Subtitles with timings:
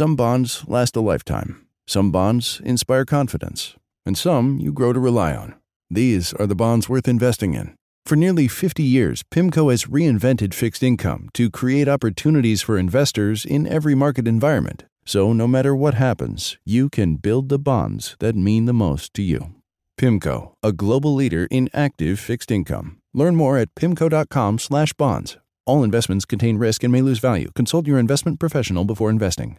[0.00, 3.74] Some bonds last a lifetime, some bonds inspire confidence,
[4.06, 5.56] and some you grow to rely on.
[5.90, 7.74] These are the bonds worth investing in.
[8.06, 13.66] For nearly 50 years, PIMCO has reinvented fixed income to create opportunities for investors in
[13.66, 14.84] every market environment.
[15.04, 19.22] So, no matter what happens, you can build the bonds that mean the most to
[19.22, 19.52] you.
[19.98, 22.96] PIMCO, a global leader in active fixed income.
[23.12, 25.36] Learn more at pimco.com/bonds.
[25.66, 27.50] All investments contain risk and may lose value.
[27.54, 29.58] Consult your investment professional before investing.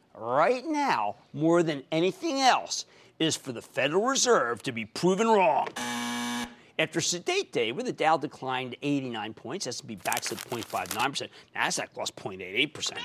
[0.21, 2.85] right now, more than anything else,
[3.19, 5.67] is for the Federal Reserve to be proven wrong.
[6.79, 12.97] After sedate day, where the Dow declined 89 points, S&P at 0.59%, Nasdaq lost 0.88%.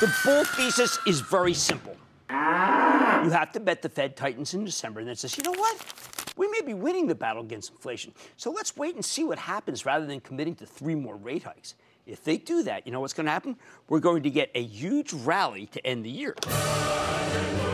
[0.00, 1.96] The bull thesis is very simple.
[2.28, 6.32] You have to bet the Fed tightens in December and then says, you know what?
[6.36, 8.12] We may be winning the battle against inflation.
[8.36, 11.74] So let's wait and see what happens rather than committing to three more rate hikes.
[12.06, 13.56] If they do that, you know what's going to happen?
[13.88, 16.36] We're going to get a huge rally to end the year.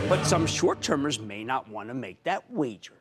[0.09, 2.95] But some short termers may not want to make that wager.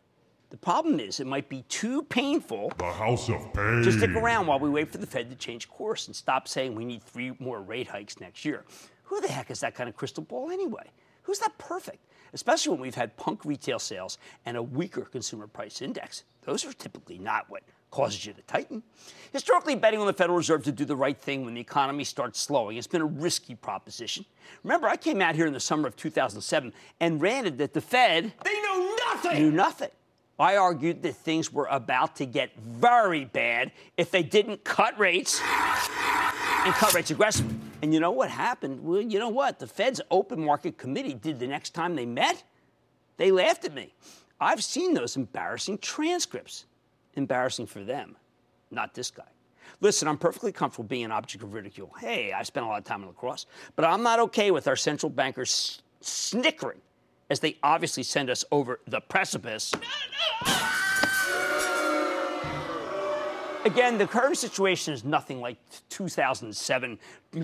[0.50, 3.82] The problem is, it might be too painful The House of Pain.
[3.84, 6.76] to stick around while we wait for the Fed to change course and stop saying
[6.76, 8.66] we need three more rate hikes next year.
[9.04, 10.92] Who the heck is that kind of crystal ball anyway?
[11.24, 12.00] Who's that perfect?
[12.34, 16.24] Especially when we've had punk retail sales and a weaker consumer price index.
[16.42, 18.81] Those are typically not what causes you to tighten.
[19.31, 22.39] Historically, betting on the Federal Reserve to do the right thing when the economy starts
[22.39, 24.25] slowing has been a risky proposition.
[24.64, 28.34] Remember, I came out here in the summer of 2007 and ranted that the Fed
[28.44, 29.39] They know nothing.
[29.42, 29.89] knew nothing.
[30.39, 35.40] I argued that things were about to get very bad if they didn't cut rates
[35.40, 37.56] and cut rates aggressively.
[37.84, 38.84] And you know what happened?
[38.84, 39.59] Well, you know what?
[39.59, 42.44] The Fed's open market committee did the next time they met.
[43.18, 43.94] They laughed at me.
[44.40, 46.66] I've seen those embarrassing transcripts.
[47.16, 48.16] Embarrassing for them,
[48.70, 49.24] not this guy.
[49.80, 51.92] Listen, I'm perfectly comfortable being an object of ridicule.
[52.00, 53.46] Hey, I spent a lot of time in lacrosse,
[53.76, 56.82] but I'm not okay with our central bankers snickering
[57.30, 59.74] as they obviously send us over the precipice.
[63.64, 65.58] Again, the current situation is nothing like
[65.90, 66.98] 2007,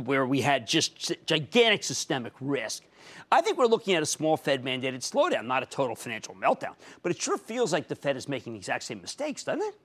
[0.03, 2.83] where we had just gigantic systemic risk.
[3.31, 6.75] I think we're looking at a small Fed mandated slowdown, not a total financial meltdown.
[7.01, 9.75] But it sure feels like the Fed is making the exact same mistakes, doesn't it?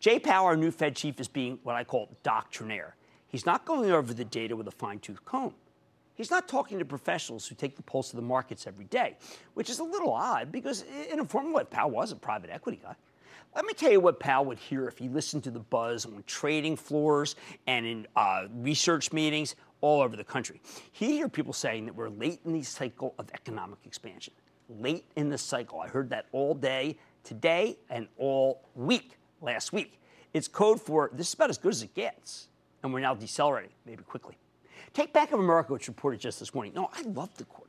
[0.00, 2.96] Jay Powell, our new Fed chief, is being what I call doctrinaire.
[3.28, 5.54] He's not going over the data with a fine tooth comb.
[6.14, 9.16] He's not talking to professionals who take the pulse of the markets every day,
[9.54, 12.80] which is a little odd because, in a formal way, Powell was a private equity
[12.82, 12.94] guy.
[13.54, 16.24] Let me tell you what Powell would hear if he listened to the buzz on
[16.26, 20.62] trading floors and in uh, research meetings all over the country.
[20.92, 24.32] He'd hear people saying that we're late in the cycle of economic expansion.
[24.70, 25.80] Late in the cycle.
[25.80, 30.00] I heard that all day today and all week last week.
[30.32, 32.48] It's code for this is about as good as it gets,
[32.82, 34.38] and we're now decelerating, maybe quickly.
[34.94, 36.72] Take Bank of America, which reported just this morning.
[36.74, 37.61] No, I love the quarter.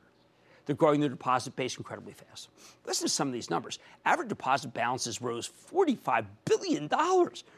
[0.66, 2.48] They're growing their deposit base incredibly fast.
[2.86, 3.78] Listen to some of these numbers.
[4.04, 6.84] Average deposit balances rose $45 billion,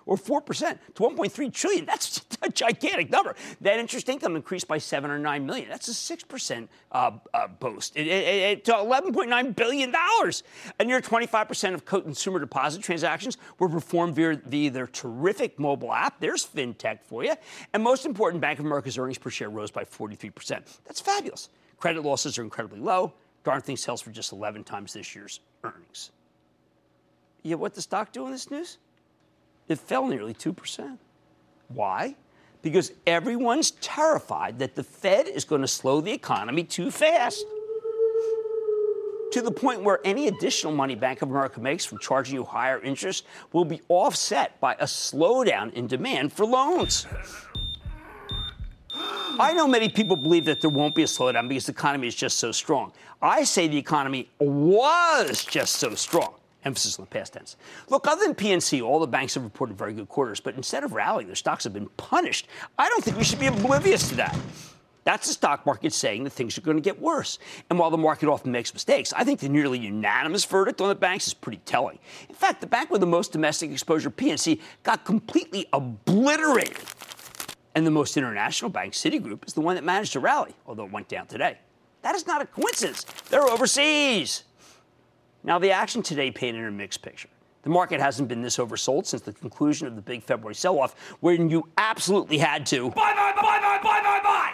[0.07, 1.87] or 4%, to 1.3 trillion.
[1.87, 3.35] That's a gigantic number.
[3.61, 5.69] Net interest income increased by 7 or 9 million.
[5.69, 9.95] That's a 6% uh, uh, boost it, it, it, to $11.9 billion.
[10.79, 16.21] And near 25% of consumer deposit transactions were performed via, via their terrific mobile app.
[16.21, 17.35] There's fintech for you.
[17.73, 20.79] And most important, Bank of America's earnings per share rose by 43%.
[20.85, 21.49] That's fabulous.
[21.87, 23.13] Credit losses are incredibly low.
[23.45, 26.11] Darn sells for just 11 times this year's earnings.
[27.45, 28.79] Yet, what the stock do in this news?
[29.69, 30.99] It fell nearly 2%.
[31.69, 32.17] Why?
[32.61, 37.45] Because everyone's terrified that the Fed is going to slow the economy too fast.
[39.31, 42.83] To the point where any additional money Bank of America makes from charging you higher
[42.83, 47.07] interest will be offset by a slowdown in demand for loans.
[49.39, 52.15] I know many people believe that there won't be a slowdown because the economy is
[52.15, 52.93] just so strong.
[53.21, 56.35] I say the economy was just so strong.
[56.65, 57.57] Emphasis on the past tense.
[57.89, 60.93] Look, other than PNC, all the banks have reported very good quarters, but instead of
[60.93, 62.49] rallying, their stocks have been punished.
[62.79, 64.37] I don't think we should be oblivious to that.
[65.05, 67.39] That's the stock market saying that things are going to get worse.
[67.71, 70.97] And while the market often makes mistakes, I think the nearly unanimous verdict on the
[70.97, 72.01] banks is pretty telling.
[72.29, 76.79] In fact, the bank with the most domestic exposure, PNC, got completely obliterated
[77.77, 80.91] And the most international bank, Citigroup, is the one that managed to rally, although it
[80.91, 81.59] went down today.
[82.01, 83.05] That is not a coincidence.
[83.29, 84.45] They're overseas.
[85.45, 87.29] Now, the action today painted a mixed picture.
[87.65, 90.99] The market hasn't been this oversold since the conclusion of the big February sell off,
[91.21, 94.53] when you absolutely had to buy, buy, buy, buy, buy, buy, buy.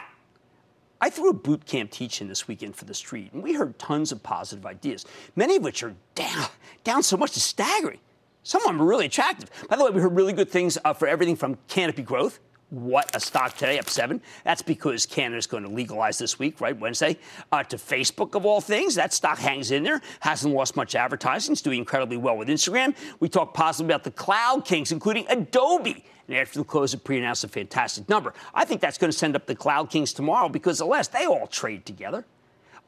[1.01, 4.11] I threw a boot camp teach-in this weekend for the street, and we heard tons
[4.11, 6.49] of positive ideas, many of which are down,
[6.83, 8.01] down so much it's staggering.
[8.43, 9.49] Some of them are really attractive.
[9.69, 12.41] By the way, we heard really good things uh, for everything from canopy growth
[12.73, 14.21] what a stock today up seven.
[14.45, 16.77] That's because Canada's going to legalize this week, right?
[16.79, 17.19] Wednesday.
[17.53, 21.53] Uh, to Facebook of all things, that stock hangs in there, hasn't lost much advertising.
[21.53, 22.97] It's doing incredibly well with Instagram.
[23.21, 26.03] We talked positively about the cloud kings, including Adobe.
[26.29, 28.33] And after the close, it pre-announced a fantastic number.
[28.55, 31.47] I think that's going to send up the cloud kings tomorrow because, alas, they all
[31.47, 32.25] trade together.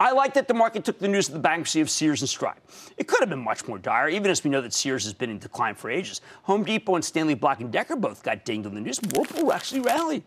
[0.00, 2.58] I like that the market took the news of the bankruptcy of Sears and stride.
[2.96, 5.30] It could have been much more dire, even as we know that Sears has been
[5.30, 6.20] in decline for ages.
[6.42, 9.00] Home Depot and Stanley Black & Decker both got dinged on the news.
[9.00, 10.24] Whirlpool actually rallied.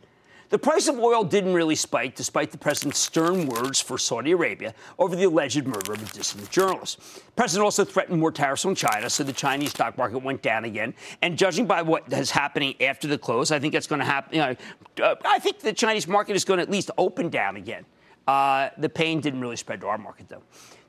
[0.50, 4.74] The price of oil didn't really spike, despite the president's stern words for Saudi Arabia
[4.98, 7.02] over the alleged murder of a dissident journalist.
[7.16, 10.64] The president also threatened more tariffs on China, so the Chinese stock market went down
[10.64, 10.94] again.
[11.22, 14.36] And judging by what is happening after the close, I think that's going to happen.
[14.36, 14.56] You know,
[15.04, 17.84] uh, I think the Chinese market is going to at least open down again.
[18.28, 20.44] Uh, the pain didn't really spread to our market, though.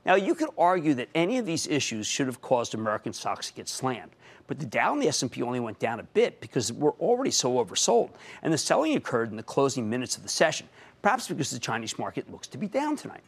[0.05, 3.53] Now, you could argue that any of these issues should have caused American stocks to
[3.53, 4.11] get slammed,
[4.47, 7.63] but the Dow and the S&P only went down a bit because we're already so
[7.63, 10.67] oversold, and the selling occurred in the closing minutes of the session,
[11.01, 13.21] perhaps because the Chinese market looks to be down tonight.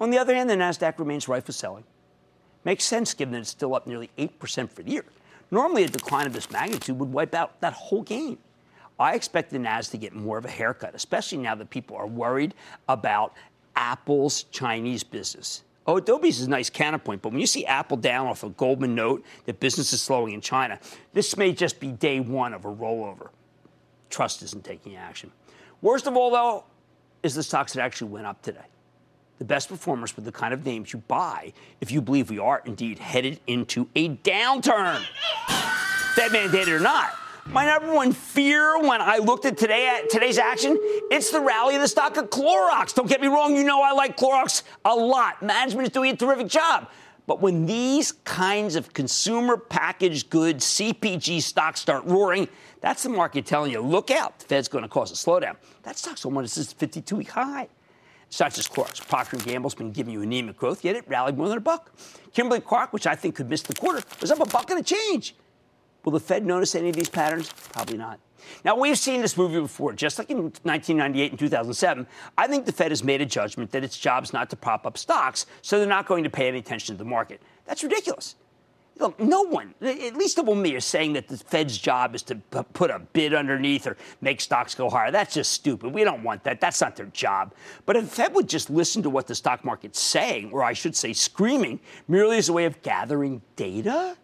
[0.00, 1.84] On the other hand, the Nasdaq remains rife with selling.
[2.64, 5.04] Makes sense given that it's still up nearly 8% for the year.
[5.50, 8.38] Normally, a decline of this magnitude would wipe out that whole gain.
[8.98, 12.06] I expect the NAS to get more of a haircut, especially now that people are
[12.06, 12.54] worried
[12.88, 13.34] about
[13.76, 15.62] Apple's Chinese business.
[15.86, 18.94] Oh, Adobe's is a nice counterpoint, but when you see Apple down off a Goldman
[18.94, 20.78] note that business is slowing in China,
[21.14, 23.28] this may just be day one of a rollover.
[24.10, 25.32] Trust isn't taking action.
[25.80, 26.64] Worst of all, though,
[27.22, 28.66] is the stocks that actually went up today.
[29.38, 32.60] The best performers were the kind of names you buy if you believe we are
[32.64, 35.00] indeed headed into a downturn.
[36.14, 37.16] Fed mandated or not.
[37.50, 40.76] My number one fear when I looked at today at today's action,
[41.10, 42.94] it's the rally of the stock of Clorox.
[42.94, 45.42] Don't get me wrong, you know I like Clorox a lot.
[45.42, 46.90] Management is doing a terrific job.
[47.26, 52.48] But when these kinds of consumer packaged goods, CPG stocks start roaring,
[52.82, 55.56] that's the market telling you, look out, the Fed's going to cause a slowdown.
[55.84, 57.68] That stock's almost its 52-week high.
[58.26, 59.06] It's not just Clorox.
[59.08, 61.98] Procter & Gamble's been giving you anemic growth, yet it rallied more than a buck.
[62.34, 65.34] Kimberly-Clark, which I think could miss the quarter, was up a buck and a change.
[66.04, 67.52] Will the Fed notice any of these patterns?
[67.72, 68.20] Probably not.
[68.64, 69.92] Now, we've seen this movie before.
[69.92, 72.06] Just like in 1998 and 2007,
[72.36, 74.86] I think the Fed has made a judgment that its job is not to prop
[74.86, 77.42] up stocks, so they're not going to pay any attention to the market.
[77.66, 78.36] That's ridiculous.
[78.98, 82.34] Look, no one, at least of me, is saying that the Fed's job is to
[82.72, 85.12] put a bid underneath or make stocks go higher.
[85.12, 85.94] That's just stupid.
[85.94, 86.60] We don't want that.
[86.60, 87.54] That's not their job.
[87.86, 90.72] But if the Fed would just listen to what the stock market's saying, or I
[90.72, 91.78] should say screaming,
[92.08, 94.16] merely as a way of gathering data,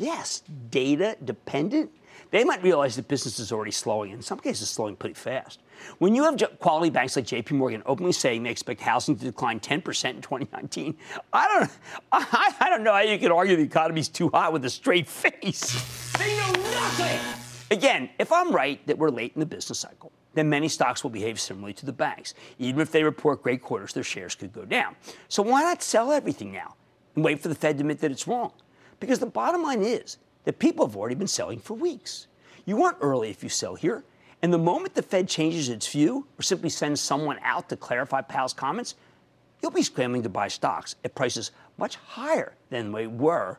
[0.00, 1.90] Yes, data dependent.
[2.30, 5.60] They might realize that business is already slowing, and in some cases, slowing pretty fast.
[5.98, 9.60] When you have quality banks like JP Morgan openly saying they expect housing to decline
[9.60, 9.74] 10%
[10.10, 10.96] in 2019,
[11.34, 11.70] I don't,
[12.12, 15.06] I, I don't know how you can argue the economy's too hot with a straight
[15.06, 16.12] face.
[16.16, 17.20] They know nothing.
[17.70, 21.10] Again, if I'm right that we're late in the business cycle, then many stocks will
[21.10, 22.32] behave similarly to the banks.
[22.58, 24.96] Even if they report great quarters, their shares could go down.
[25.28, 26.76] So why not sell everything now
[27.16, 28.52] and wait for the Fed to admit that it's wrong?
[29.00, 32.26] Because the bottom line is that people have already been selling for weeks.
[32.66, 34.04] You aren't early if you sell here.
[34.42, 38.22] And the moment the Fed changes its view or simply sends someone out to clarify
[38.22, 38.94] Powell's comments,
[39.60, 43.58] you'll be scrambling to buy stocks at prices much higher than they were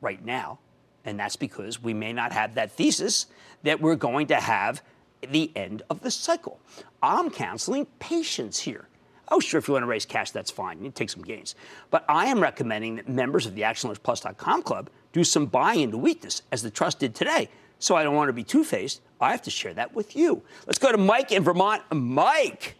[0.00, 0.58] right now.
[1.04, 3.26] And that's because we may not have that thesis
[3.62, 4.82] that we're going to have
[5.30, 6.60] the end of the cycle.
[7.02, 8.88] I'm counseling patience here.
[9.28, 10.82] Oh, sure, if you want to raise cash, that's fine.
[10.82, 11.54] You take some gains.
[11.90, 16.42] But I am recommending that members of the ActionAlertsPlus.com club do some buying into weakness,
[16.52, 17.48] as the trust did today.
[17.78, 19.00] So I don't want to be two faced.
[19.20, 20.42] I have to share that with you.
[20.66, 21.82] Let's go to Mike in Vermont.
[21.92, 22.76] Mike.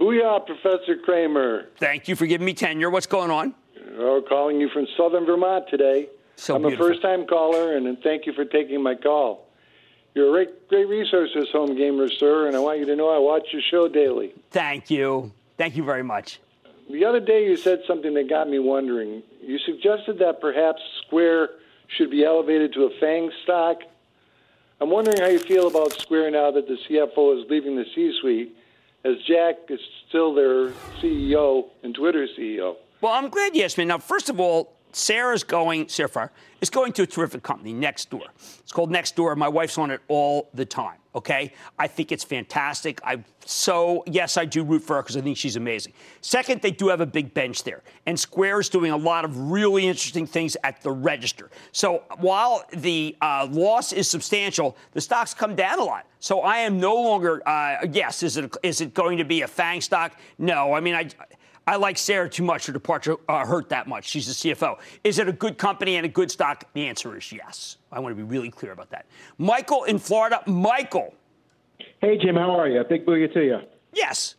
[0.00, 1.68] Booyah, Professor Cramer.
[1.78, 2.90] Thank you for giving me tenure.
[2.90, 3.54] What's going on?
[3.98, 6.08] Oh, calling you from southern Vermont today.
[6.36, 6.86] So I'm beautiful.
[6.86, 9.46] a first time caller, and thank you for taking my call.
[10.14, 13.14] You're a great, great resource as home gamer, sir, and I want you to know
[13.14, 14.32] I watch your show daily.
[14.50, 15.32] Thank you.
[15.56, 16.40] Thank you very much.
[16.90, 19.22] The other day you said something that got me wondering.
[19.42, 21.50] You suggested that perhaps Square
[21.88, 23.78] should be elevated to a FANG stock.
[24.80, 28.16] I'm wondering how you feel about Square now that the CFO is leaving the C
[28.20, 28.56] suite,
[29.04, 30.70] as Jack is still their
[31.00, 32.76] CEO and Twitter CEO.
[33.00, 33.84] Well, I'm glad you asked me.
[33.84, 36.30] Now, first of all, Sarah's going, Sarah
[36.62, 38.28] is going to a terrific company, Nextdoor.
[38.60, 39.36] It's called Nextdoor.
[39.36, 40.96] My wife's on it all the time.
[41.14, 43.00] Okay, I think it's fantastic.
[43.04, 45.92] I so yes, I do root for her because I think she's amazing.
[46.20, 49.50] Second, they do have a big bench there, and Square is doing a lot of
[49.50, 51.50] really interesting things at the register.
[51.72, 56.06] So while the uh, loss is substantial, the stocks come down a lot.
[56.20, 58.22] So I am no longer uh, yes.
[58.22, 60.18] Is it is it going to be a Fang stock?
[60.38, 60.72] No.
[60.72, 61.08] I mean I.
[61.68, 62.66] I like Sarah too much.
[62.66, 64.08] Her departure uh, hurt that much.
[64.08, 64.78] She's the CFO.
[65.02, 66.64] Is it a good company and a good stock?
[66.74, 67.76] The answer is yes.
[67.90, 69.06] I want to be really clear about that.
[69.38, 70.42] Michael in Florida.
[70.46, 71.14] Michael.
[72.00, 72.36] Hey, Jim.
[72.36, 72.82] How are you?
[72.88, 73.58] Big booyah to you.
[73.92, 74.36] Yes.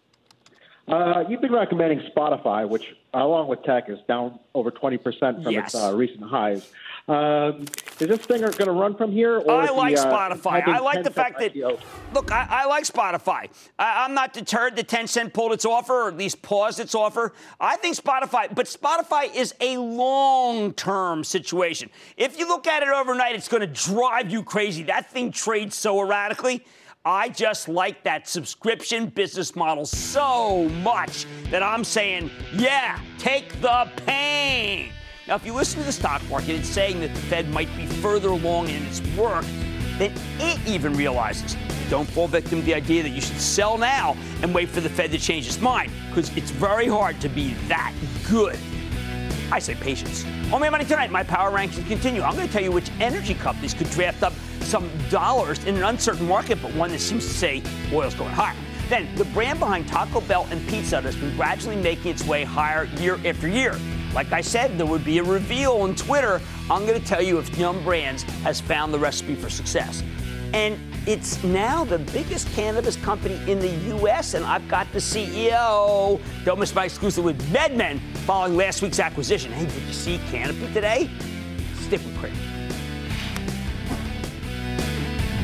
[0.87, 5.73] Uh, you've been recommending Spotify, which, along with tech, is down over 20% from Yes.
[5.73, 6.71] its uh, recent highs.
[7.07, 7.65] Um,
[7.99, 9.39] is this thing going to run from here?
[9.39, 10.67] Or I like the, uh, Spotify.
[10.67, 11.79] I like the fact that, IPO?
[12.13, 13.49] look, I, I like Spotify.
[13.79, 17.33] I, I'm not deterred that Tencent pulled its offer, or at least paused its offer.
[17.61, 21.89] I think Spotify, but Spotify is a long term situation.
[22.17, 24.83] If you look at it overnight, it's going to drive you crazy.
[24.83, 26.65] That thing trades so erratically.
[27.05, 33.89] I just like that subscription business model so much that I'm saying, yeah, take the
[34.05, 34.91] pain.
[35.27, 37.85] Now, if you listen to the stock market, it's saying that the Fed might be
[37.85, 39.43] further along in its work
[39.97, 41.57] than it even realizes.
[41.89, 44.87] Don't fall victim to the idea that you should sell now and wait for the
[44.87, 47.93] Fed to change its mind, because it's very hard to be that
[48.29, 48.57] good.
[49.51, 50.23] I say patience.
[50.53, 52.21] On my money tonight, my power rankings continue.
[52.21, 54.31] I'm going to tell you which energy companies could draft up
[54.61, 58.55] some dollars in an uncertain market, but one that seems to say oil's going higher.
[58.87, 62.45] Then, the brand behind Taco Bell and Pizza Hut has been gradually making its way
[62.45, 63.77] higher year after year.
[64.17, 66.41] Like I said, there would be a reveal on Twitter.
[66.71, 70.01] I'm going to tell you if Yum Brands has found the recipe for success.
[70.53, 73.69] And it's now the biggest cannabis company in the
[73.99, 76.19] U.S., and I've got the CEO.
[76.45, 79.51] Don't miss my exclusive with MedMen following last week's acquisition.
[79.51, 81.11] Hey, did you see Canopy today?
[81.75, 82.33] Stick with Craig.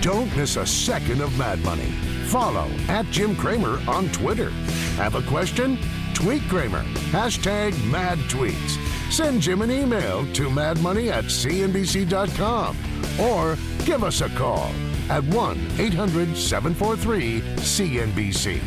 [0.02, 1.92] Don't miss a second of Mad Money.
[2.26, 4.50] Follow at Jim Cramer on Twitter.
[4.96, 5.78] Have a question?
[6.24, 6.84] Tweet Cramer.
[7.12, 8.80] Hashtag mad tweets.
[9.12, 12.78] Send Jim an email to madmoney at cnbc.com
[13.20, 14.72] or give us a call
[15.10, 18.62] at 1 800 743 CNBC.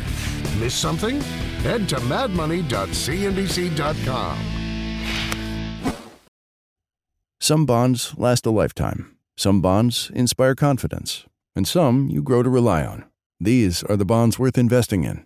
[0.59, 1.19] Miss something?
[1.63, 4.37] Head to madmoney.cnbc.com.
[7.39, 9.17] Some bonds last a lifetime.
[9.35, 11.25] Some bonds inspire confidence.
[11.55, 13.05] And some you grow to rely on.
[13.39, 15.25] These are the bonds worth investing in.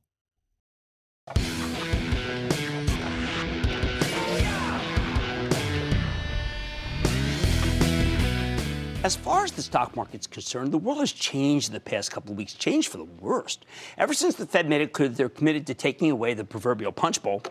[9.03, 12.33] As far as the stock market's concerned, the world has changed in the past couple
[12.33, 13.65] of weeks, changed for the worst.
[13.97, 16.91] Ever since the Fed made it clear that they're committed to taking away the proverbial
[16.91, 17.41] punch bowl,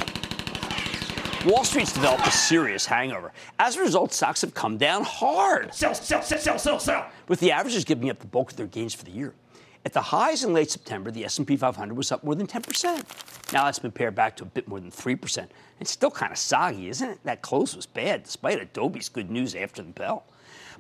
[1.45, 3.33] Wall Street's developed a serious hangover.
[3.59, 5.75] As a result, stocks have come down hard.
[5.75, 7.07] Sell, sell, sell, sell, sell, sell.
[7.27, 9.35] With the averages giving up the bulk of their gains for the year.
[9.85, 13.53] At the highs in late September, the S&P 500 was up more than 10%.
[13.53, 15.49] Now that's been pared back to a bit more than 3%.
[15.81, 17.19] It's still kind of soggy, isn't it?
[17.25, 20.27] That close was bad, despite Adobe's good news after the bell.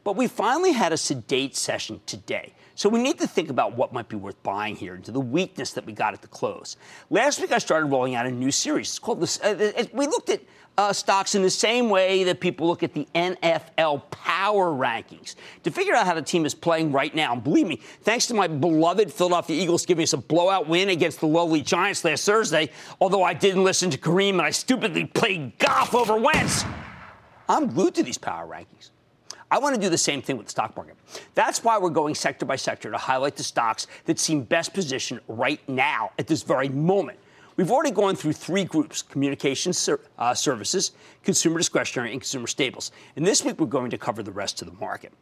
[0.04, 2.54] But we finally had a sedate session today.
[2.74, 5.72] So we need to think about what might be worth buying here into the weakness
[5.74, 6.76] that we got at the close.
[7.10, 8.88] Last week I started rolling out a new series.
[8.88, 9.22] It's called.
[9.42, 9.54] Uh,
[9.92, 10.40] we looked at
[10.78, 15.70] uh, stocks in the same way that people look at the NFL power rankings to
[15.70, 17.34] figure out how the team is playing right now.
[17.34, 21.20] And believe me, thanks to my beloved Philadelphia Eagles giving us a blowout win against
[21.20, 25.58] the lowly Giants last Thursday, although I didn't listen to Kareem and I stupidly played
[25.58, 26.64] golf over Wentz,
[27.46, 28.90] I'm glued to these power rankings.
[29.50, 30.96] I want to do the same thing with the stock market.
[31.34, 35.20] That's why we're going sector by sector to highlight the stocks that seem best positioned
[35.28, 37.18] right now at this very moment.
[37.56, 39.72] We've already gone through three groups communication
[40.18, 40.92] uh, services,
[41.24, 42.92] consumer discretionary, and consumer staples.
[43.16, 45.12] And this week we're going to cover the rest of the market.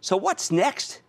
[0.00, 1.02] So, what's next?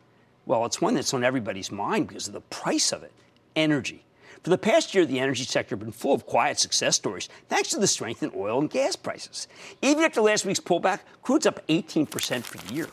[0.46, 3.12] Well, it's one that's on everybody's mind because of the price of it
[3.55, 4.03] energy.
[4.45, 7.69] For the past year, the energy sector has been full of quiet success stories thanks
[7.69, 9.47] to the strength in oil and gas prices.
[9.81, 12.87] Even after last week's pullback, crude's up 18% for the year.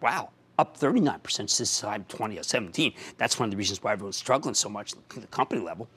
[0.00, 0.30] Wow,
[0.60, 2.94] up 39% since this time 2017.
[3.18, 5.88] That's one of the reasons why everyone's struggling so much at the company level.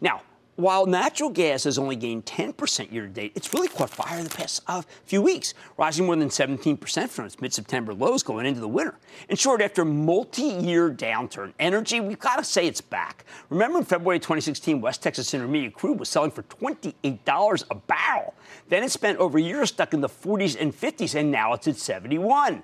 [0.00, 0.22] Now,
[0.56, 4.24] while natural gas has only gained 10% year to date, it's really caught fire in
[4.24, 8.46] the past uh, few weeks, rising more than 17% from its mid September lows going
[8.46, 8.94] into the winter.
[9.28, 13.24] In short, after a multi year downturn, energy, we've got to say it's back.
[13.50, 18.34] Remember in February 2016, West Texas Intermediate crude was selling for $28 a barrel.
[18.68, 21.68] Then it spent over a year stuck in the 40s and 50s, and now it's
[21.68, 22.62] at 71.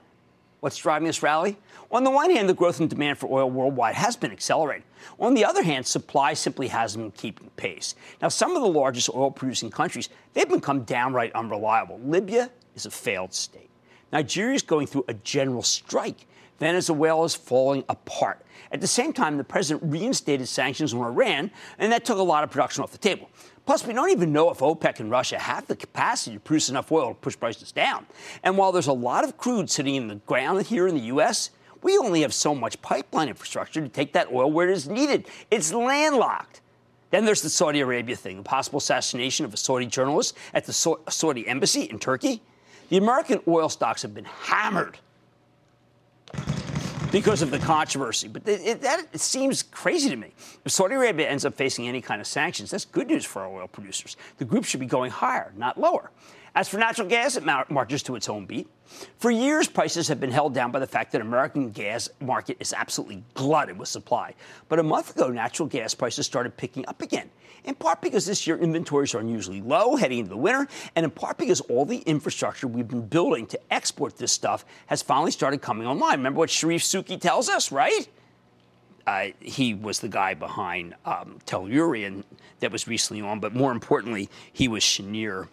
[0.62, 1.56] What's driving this rally?
[1.90, 4.84] On the one hand, the growth in demand for oil worldwide has been accelerating.
[5.18, 7.96] On the other hand, supply simply hasn't been keeping pace.
[8.22, 11.98] Now, some of the largest oil producing countries, they've become downright unreliable.
[12.04, 13.70] Libya is a failed state.
[14.12, 16.28] Nigeria is going through a general strike.
[16.60, 18.46] Venezuela is falling apart.
[18.70, 21.50] At the same time, the president reinstated sanctions on Iran,
[21.80, 23.28] and that took a lot of production off the table.
[23.64, 26.90] Plus, we don't even know if OPEC and Russia have the capacity to produce enough
[26.90, 28.06] oil to push prices down.
[28.42, 31.50] And while there's a lot of crude sitting in the ground here in the U.S.,
[31.82, 35.26] we only have so much pipeline infrastructure to take that oil where it is needed.
[35.50, 36.60] It's landlocked.
[37.10, 40.72] Then there's the Saudi Arabia thing, the possible assassination of a Saudi journalist at the
[40.72, 42.42] Saudi embassy in Turkey.
[42.88, 44.98] The American oil stocks have been hammered
[47.12, 48.26] because of the controversy.
[48.26, 50.32] But it, it, that seems crazy to me.
[50.64, 53.48] If Saudi Arabia ends up facing any kind of sanctions, that's good news for our
[53.48, 54.16] oil producers.
[54.38, 56.10] The group should be going higher, not lower.
[56.54, 58.68] As for natural gas, it marches to its own beat.
[59.18, 62.74] For years, prices have been held down by the fact that American gas market is
[62.74, 64.34] absolutely glutted with supply.
[64.68, 67.30] But a month ago, natural gas prices started picking up again.
[67.64, 71.10] In part because this year inventories are unusually low heading into the winter, and in
[71.10, 75.62] part because all the infrastructure we've been building to export this stuff has finally started
[75.62, 76.18] coming online.
[76.18, 78.08] Remember what Charif Souki tells us, right?
[79.06, 82.24] Uh, he was the guy behind um, Tellurian
[82.60, 85.48] that was recently on, but more importantly, he was Cheniere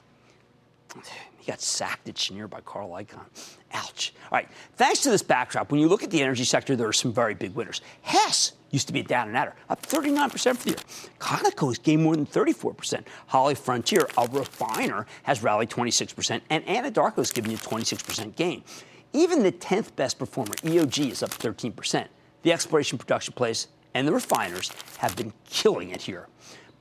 [1.37, 3.25] he got sacked at Cheniere by Carl Icahn.
[3.73, 4.13] Ouch.
[4.31, 4.47] All right.
[4.75, 7.33] Thanks to this backdrop, when you look at the energy sector, there are some very
[7.33, 7.81] big winners.
[8.01, 10.77] Hess used to be a down and outer, up 39% for the year.
[11.19, 13.03] Conoco has gained more than 34%.
[13.27, 18.63] Holly Frontier, a refiner, has rallied 26%, and Anadarko has given you a 26% gain.
[19.11, 22.07] Even the 10th best performer, EOG, is up 13%.
[22.43, 26.27] The exploration production plays and the refiners have been killing it here.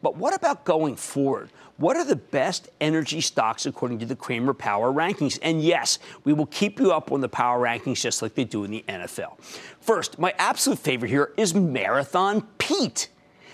[0.02, 1.50] But what about going forward?
[1.76, 5.38] What are the best energy stocks according to the Cramer Power Rankings?
[5.42, 8.64] And yes, we will keep you up on the power rankings just like they do
[8.64, 9.40] in the NFL.
[9.80, 13.10] First, my absolute favorite here is Marathon Pete.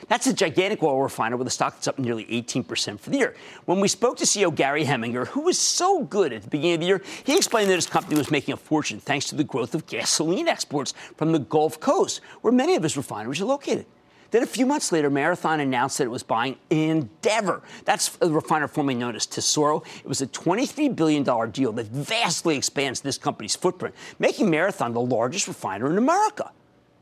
[0.08, 3.34] That's a gigantic oil refiner with a stock that's up nearly 18% for the year.
[3.64, 6.80] When we spoke to CEO Gary Heminger, who was so good at the beginning of
[6.80, 9.74] the year, he explained that his company was making a fortune thanks to the growth
[9.74, 13.86] of gasoline exports from the Gulf Coast, where many of his refineries are located.
[14.34, 17.62] Then a few months later, Marathon announced that it was buying Andeavor.
[17.84, 19.84] That's a refiner formerly known as Tesoro.
[19.98, 25.00] It was a $23 billion deal that vastly expands this company's footprint, making Marathon the
[25.00, 26.50] largest refiner in America.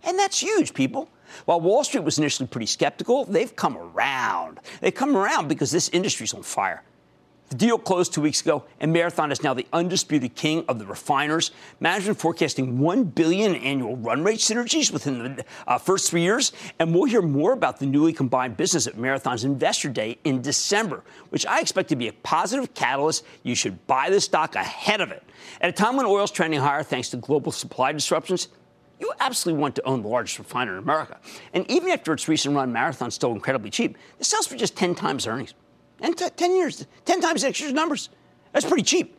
[0.04, 1.08] And that's huge, people.
[1.46, 4.60] While Wall Street was initially pretty skeptical, they've come around.
[4.82, 6.82] They've come around because this industry's on fire.
[7.52, 10.86] The deal closed two weeks ago, and Marathon is now the undisputed king of the
[10.86, 11.50] refiners.
[11.80, 16.94] Management forecasting one billion annual run rate synergies within the uh, first three years, and
[16.94, 21.44] we'll hear more about the newly combined business at Marathon's Investor Day in December, which
[21.44, 23.22] I expect to be a positive catalyst.
[23.42, 25.22] You should buy the stock ahead of it.
[25.60, 28.48] At a time when oil's trending higher thanks to global supply disruptions,
[28.98, 31.20] you absolutely want to own the largest refiner in America.
[31.52, 33.98] And even after its recent run, Marathon's still incredibly cheap.
[34.18, 35.52] It sells for just 10 times earnings
[36.02, 38.10] and t- 10 years, 10 times next year's numbers.
[38.52, 39.18] That's pretty cheap,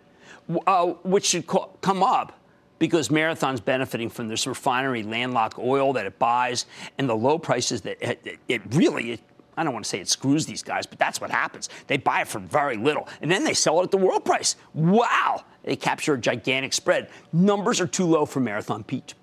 [0.67, 2.39] uh, which should co- come up
[2.78, 6.65] because Marathon's benefiting from this refinery landlocked oil that it buys
[6.98, 9.22] and the low prices that it, it really, it,
[9.56, 11.69] I don't want to say it screws these guys, but that's what happens.
[11.88, 14.56] They buy it for very little and then they sell it at the world price.
[14.74, 15.46] Wow!
[15.63, 17.10] They capture a gigantic spread.
[17.32, 19.13] Numbers are too low for Marathon Pete.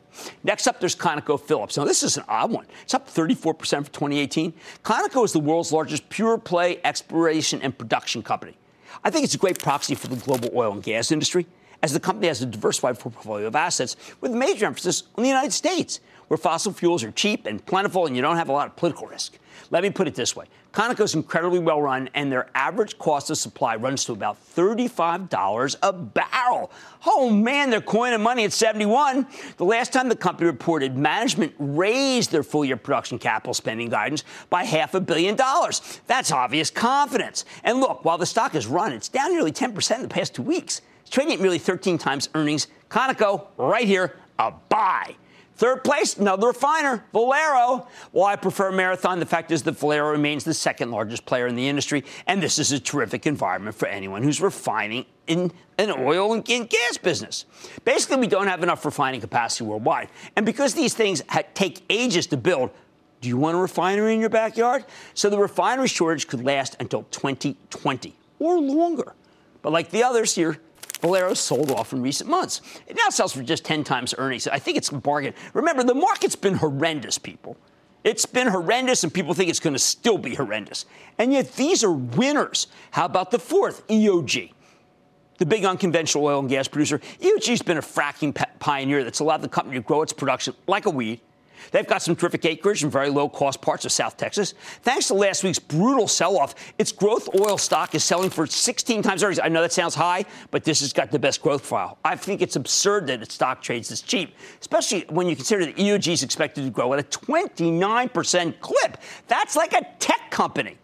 [0.45, 1.77] Next up, there's ConocoPhillips.
[1.77, 2.67] Now, this is an odd one.
[2.83, 4.53] It's up 34% for 2018.
[4.85, 8.57] Conoco is the world's largest pure play exploration and production company.
[9.05, 11.47] I think it's a great proxy for the global oil and gas industry,
[11.83, 15.53] as the company has a diversified portfolio of assets with major emphasis on the United
[15.53, 18.77] States, where fossil fuels are cheap and plentiful and you don't have a lot of
[18.77, 19.39] political risk.
[19.71, 23.31] Let me put it this way Conoco is incredibly well run, and their average cost
[23.31, 26.71] of supply runs to about $35 a barrel.
[27.07, 29.27] Oh man, they're coining money at 71.
[29.57, 34.25] The last time the company reported, management raised their full year production capital spending guidance
[34.49, 36.01] by half a billion dollars.
[36.07, 37.45] That's obvious confidence.
[37.65, 40.43] And look, while the stock has run, it's down nearly 10% in the past two
[40.43, 40.83] weeks.
[41.01, 42.69] It's trading at nearly 13 times earnings.
[42.89, 45.17] Conoco, right here, a buy.
[45.61, 47.87] Third place, another refiner, Valero.
[48.13, 51.55] While I prefer Marathon, the fact is that Valero remains the second largest player in
[51.55, 56.33] the industry, and this is a terrific environment for anyone who's refining in an oil
[56.33, 57.45] and gas business.
[57.85, 60.09] Basically, we don't have enough refining capacity worldwide.
[60.35, 61.21] And because these things
[61.53, 62.71] take ages to build,
[63.21, 64.85] Do you want a refinery in your backyard?
[65.15, 69.15] So the refinery shortage could last until 2020 or longer.
[69.63, 70.57] But like the others here,
[71.01, 72.61] Valero sold off in recent months.
[72.87, 74.47] It now sells for just 10 times earnings.
[74.47, 75.35] I think it's a bargain.
[75.55, 77.57] Remember, the market's been horrendous, people.
[78.03, 80.87] It's been horrendous, and people think it's going to still be horrendous.
[81.19, 82.67] And yet, these are winners.
[82.91, 84.53] How about the fourth, EOG?
[85.39, 86.99] The big unconventional oil and gas producer.
[86.99, 90.91] EOG's been a fracking pioneer that's allowed the company to grow its production like a
[90.91, 91.21] weed
[91.71, 94.55] They've got some terrific acreage in very low cost parts of South Texas.
[94.83, 99.03] Thanks to last week's brutal sell off, its growth oil stock is selling for 16
[99.03, 99.39] times earnings.
[99.39, 101.99] I know that sounds high, but this has got the best growth file.
[102.05, 105.77] I think it's absurd that its stock trades this cheap, especially when you consider that
[105.77, 108.97] EOG is expected to grow at a 29% clip.
[109.29, 110.77] That's like a tech company.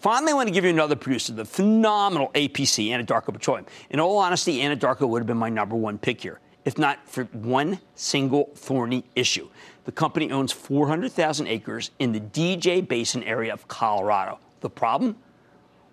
[0.00, 3.66] Finally, I want to give you another producer, the phenomenal APC, Anadarko Petroleum.
[3.90, 7.24] In all honesty, Anadarko would have been my number one pick here, if not for
[7.24, 9.48] one single thorny issue.
[9.84, 14.38] The company owns 400,000 acres in the DJ Basin area of Colorado.
[14.60, 15.16] The problem?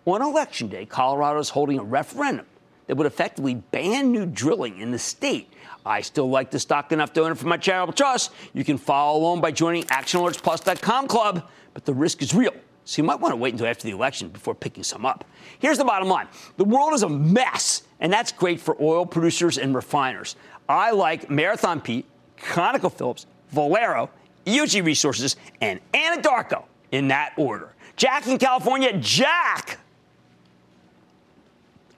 [0.05, 2.45] On election day, Colorado is holding a referendum
[2.87, 5.53] that would effectively ban new drilling in the state.
[5.85, 8.31] I still like the stock enough to own it for my charitable trust.
[8.53, 12.53] You can follow along by joining ActionAlertsPlus.com club, but the risk is real.
[12.85, 15.25] So you might want to wait until after the election before picking some up.
[15.59, 19.57] Here's the bottom line the world is a mess, and that's great for oil producers
[19.57, 20.37] and refiners.
[20.69, 22.05] I like Marathon Pete,
[22.37, 24.09] ConocoPhillips, Valero,
[24.45, 27.73] EOG Resources, and Anadarko in that order.
[27.95, 29.79] Jack in California, Jack.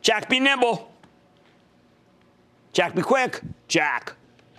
[0.02, 0.92] Jack, be nimble.
[2.72, 3.42] Jack, be quick.
[3.68, 4.14] Jack.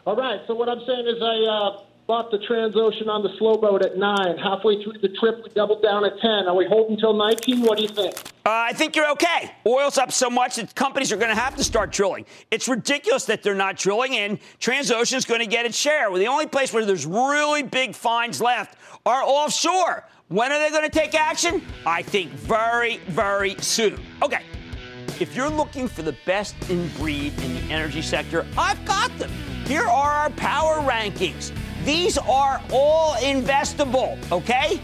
[0.07, 0.40] All right.
[0.46, 3.96] So what I'm saying is I uh, bought the Transocean on the slow boat at
[3.96, 4.37] nine.
[4.37, 6.49] Halfway through the trip, we doubled down at ten.
[6.49, 7.62] Are we holding until 19?
[7.62, 8.16] What do you think?
[8.44, 9.53] Uh, I think you're okay.
[9.64, 12.27] Oil's up so much that companies are going to have to start drilling.
[12.51, 16.11] It's ridiculous that they're not drilling, and Transocean's going to get its share.
[16.11, 20.05] Well, the only place where there's really big finds left are offshore.
[20.27, 21.62] When are they going to take action?
[21.87, 24.01] I think very, very soon.
[24.20, 24.42] Okay.
[25.20, 29.31] If you're looking for the best in breed in the energy sector, I've got them.
[29.66, 31.53] Here are our power rankings.
[31.85, 34.81] These are all investable, okay?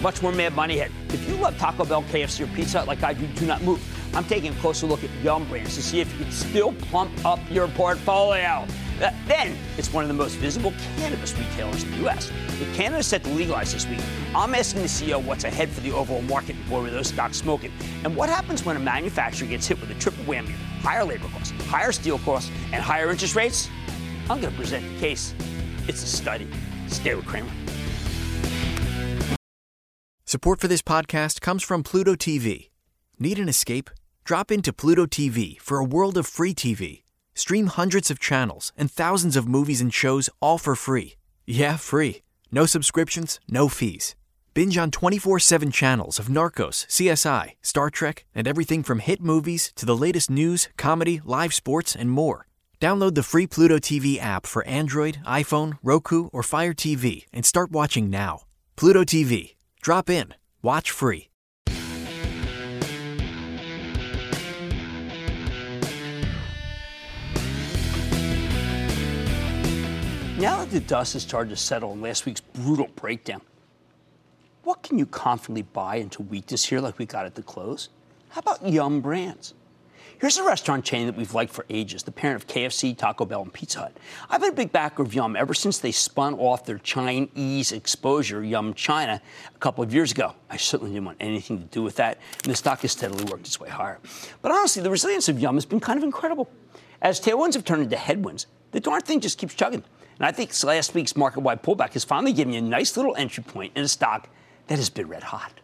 [0.00, 0.90] Much more Mad Money ahead.
[1.10, 3.82] If you love Taco Bell, KFC, or Pizza Hut like I do, do not move.
[4.14, 7.12] I'm taking a closer look at Yum Brands to see if you can still pump
[7.26, 8.66] up your portfolio.
[9.02, 12.30] Uh, then, it's one of the most visible cannabis retailers in the U.S.
[12.58, 14.00] With Canada set to legalize this week,
[14.34, 17.72] I'm asking the CEO what's ahead for the overall market before those stocks smoking.
[18.04, 21.50] And what happens when a manufacturer gets hit with a triple whammy higher labor costs,
[21.66, 23.68] higher steel costs, and higher interest rates?
[24.30, 25.34] I'm going to present the case.
[25.90, 26.46] It's a study.
[26.86, 27.50] Stay with Cramer.
[30.24, 32.68] Support for this podcast comes from Pluto TV.
[33.18, 33.90] Need an escape?
[34.22, 37.02] Drop into Pluto TV for a world of free TV.
[37.34, 41.16] Stream hundreds of channels and thousands of movies and shows all for free.
[41.44, 42.22] Yeah, free.
[42.52, 44.14] No subscriptions, no fees.
[44.54, 49.72] Binge on 24 7 channels of Narcos, CSI, Star Trek, and everything from hit movies
[49.74, 52.46] to the latest news, comedy, live sports, and more.
[52.80, 57.70] Download the free Pluto TV app for Android, iPhone, Roku, or Fire TV and start
[57.70, 58.44] watching now.
[58.74, 59.56] Pluto TV.
[59.82, 60.32] Drop in.
[60.62, 61.28] Watch free.
[70.38, 73.42] Now that the dust has started to settle in last week's brutal breakdown,
[74.64, 77.90] what can you confidently buy into weakness here like we got at the close?
[78.30, 79.52] How about Yum Brands?
[80.20, 83.40] Here's a restaurant chain that we've liked for ages, the parent of KFC, Taco Bell,
[83.40, 83.96] and Pizza Hut.
[84.28, 88.44] I've been a big backer of Yum ever since they spun off their Chinese exposure,
[88.44, 89.22] Yum China,
[89.54, 90.34] a couple of years ago.
[90.50, 93.46] I certainly didn't want anything to do with that, and the stock has steadily worked
[93.46, 93.98] its way higher.
[94.42, 96.50] But honestly, the resilience of Yum has been kind of incredible.
[97.00, 99.84] As tailwinds have turned into headwinds, the darn thing just keeps chugging.
[100.18, 103.16] And I think last week's market wide pullback has finally given you a nice little
[103.16, 104.28] entry point in a stock
[104.66, 105.59] that has been red hot.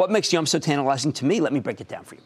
[0.00, 1.42] What makes Yum so tantalizing to me?
[1.42, 2.22] Let me break it down for you.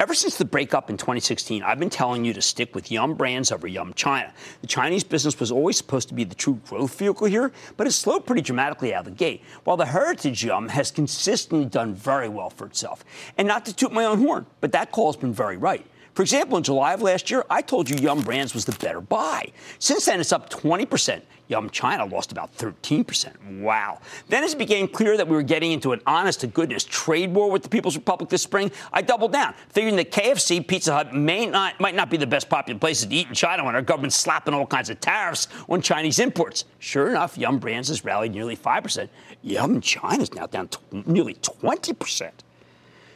[0.00, 3.52] Ever since the breakup in 2016, I've been telling you to stick with Yum brands
[3.52, 4.32] over Yum China.
[4.62, 7.90] The Chinese business was always supposed to be the true growth vehicle here, but it
[7.90, 12.30] slowed pretty dramatically out of the gate, while the heritage Yum has consistently done very
[12.30, 13.04] well for itself.
[13.36, 15.86] And not to toot my own horn, but that call has been very right.
[16.18, 19.00] For example, in July of last year, I told you Yum Brands was the better
[19.00, 19.52] buy.
[19.78, 21.22] Since then, it's up 20%.
[21.46, 23.60] Yum China lost about 13%.
[23.60, 24.00] Wow.
[24.26, 27.32] Then, as it became clear that we were getting into an honest to goodness trade
[27.32, 31.14] war with the People's Republic this spring, I doubled down, figuring that KFC, Pizza Hut
[31.14, 33.82] may not, might not be the best popular places to eat in China when our
[33.82, 36.64] government's slapping all kinds of tariffs on Chinese imports.
[36.80, 39.08] Sure enough, Yum Brands has rallied nearly 5%.
[39.42, 42.32] Yum China is now down t- nearly 20%.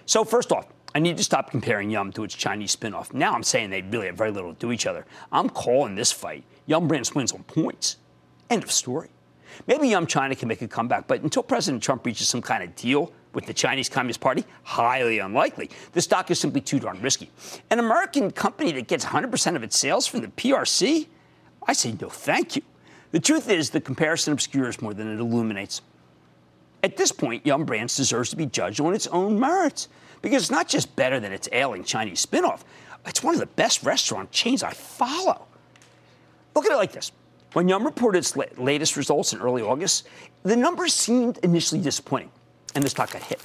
[0.06, 3.14] So, first off, I need to stop comparing Yum to its Chinese spinoff.
[3.14, 5.06] Now I'm saying they really have very little to do each other.
[5.30, 6.44] I'm calling this fight.
[6.66, 7.96] Yum Brands wins on points.
[8.50, 9.08] End of story.
[9.66, 12.74] Maybe Yum China can make a comeback, but until President Trump reaches some kind of
[12.74, 15.70] deal with the Chinese Communist Party, highly unlikely.
[15.92, 17.30] The stock is simply too darn risky.
[17.70, 21.06] An American company that gets 100% of its sales from the PRC?
[21.66, 22.62] I say no thank you.
[23.12, 25.82] The truth is, the comparison obscures more than it illuminates.
[26.82, 29.88] At this point, Yum Brands deserves to be judged on its own merits
[30.22, 32.62] because it's not just better than its ailing Chinese spinoff,
[33.06, 35.46] it's one of the best restaurant chains I follow.
[36.54, 37.12] Look at it like this.
[37.52, 40.08] When Yum reported its latest results in early August,
[40.42, 42.30] the numbers seemed initially disappointing,
[42.74, 43.40] and the stock got hit.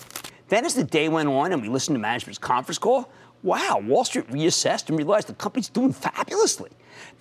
[0.47, 3.11] Then, as the day went on and we listened to management's conference call,
[3.43, 6.71] wow, Wall Street reassessed and realized the company's doing fabulously.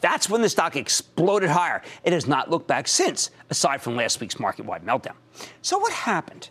[0.01, 1.83] That's when the stock exploded higher.
[2.05, 5.17] It has not looked back since, aside from last week's market wide meltdown.
[5.63, 6.51] So, what happened?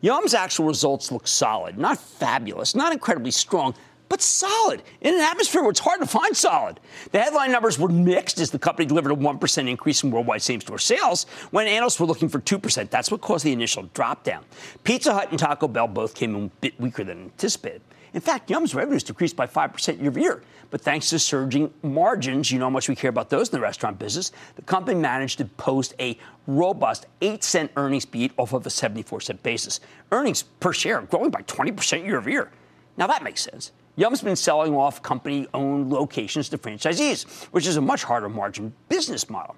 [0.00, 3.74] Yum's actual results look solid, not fabulous, not incredibly strong,
[4.08, 6.80] but solid in an atmosphere where it's hard to find solid.
[7.12, 10.60] The headline numbers were mixed as the company delivered a 1% increase in worldwide same
[10.60, 12.90] store sales when analysts were looking for 2%.
[12.90, 14.44] That's what caused the initial drop down.
[14.84, 17.82] Pizza Hut and Taco Bell both came in a bit weaker than anticipated.
[18.14, 20.42] In fact, Yum's revenues decreased by 5% year over year.
[20.70, 23.60] But thanks to surging margins, you know how much we care about those in the
[23.60, 28.66] restaurant business, the company managed to post a robust 8 cent earnings beat off of
[28.66, 29.80] a 74 cent basis.
[30.12, 32.50] Earnings per share growing by 20% year over year.
[32.96, 33.72] Now that makes sense.
[33.96, 38.72] Yum's been selling off company owned locations to franchisees, which is a much harder margin
[38.88, 39.56] business model.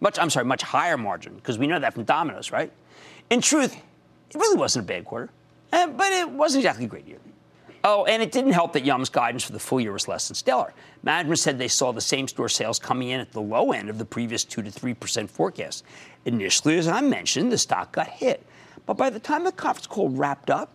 [0.00, 2.72] Much, I'm sorry, much higher margin, because we know that from Domino's, right?
[3.30, 5.30] In truth, it really wasn't a bad quarter,
[5.72, 7.18] eh, but it wasn't exactly a great year.
[7.82, 10.34] Oh, and it didn't help that Yum's guidance for the full year was less than
[10.34, 10.74] stellar.
[11.02, 13.96] Management said they saw the same store sales coming in at the low end of
[13.96, 15.84] the previous 2 to 3% forecast.
[16.26, 18.44] Initially, as I mentioned, the stock got hit.
[18.84, 20.70] But by the time the conference call wrapped up,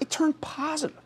[0.00, 0.96] it turned positive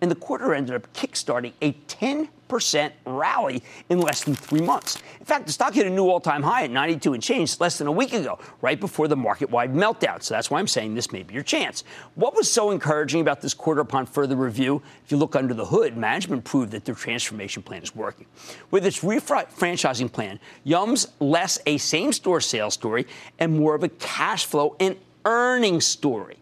[0.00, 4.96] and the quarter ended up kickstarting a 10% rally in less than three months.
[5.18, 7.78] In fact, the stock hit a new all time high at 92 and change less
[7.78, 10.22] than a week ago, right before the market wide meltdown.
[10.22, 11.84] So that's why I'm saying this may be your chance.
[12.14, 14.82] What was so encouraging about this quarter upon further review?
[15.04, 18.26] If you look under the hood, management proved that their transformation plan is working.
[18.70, 23.06] With its refranchising plan, Yum's less a same store sales story
[23.38, 26.39] and more of a cash flow and earnings story.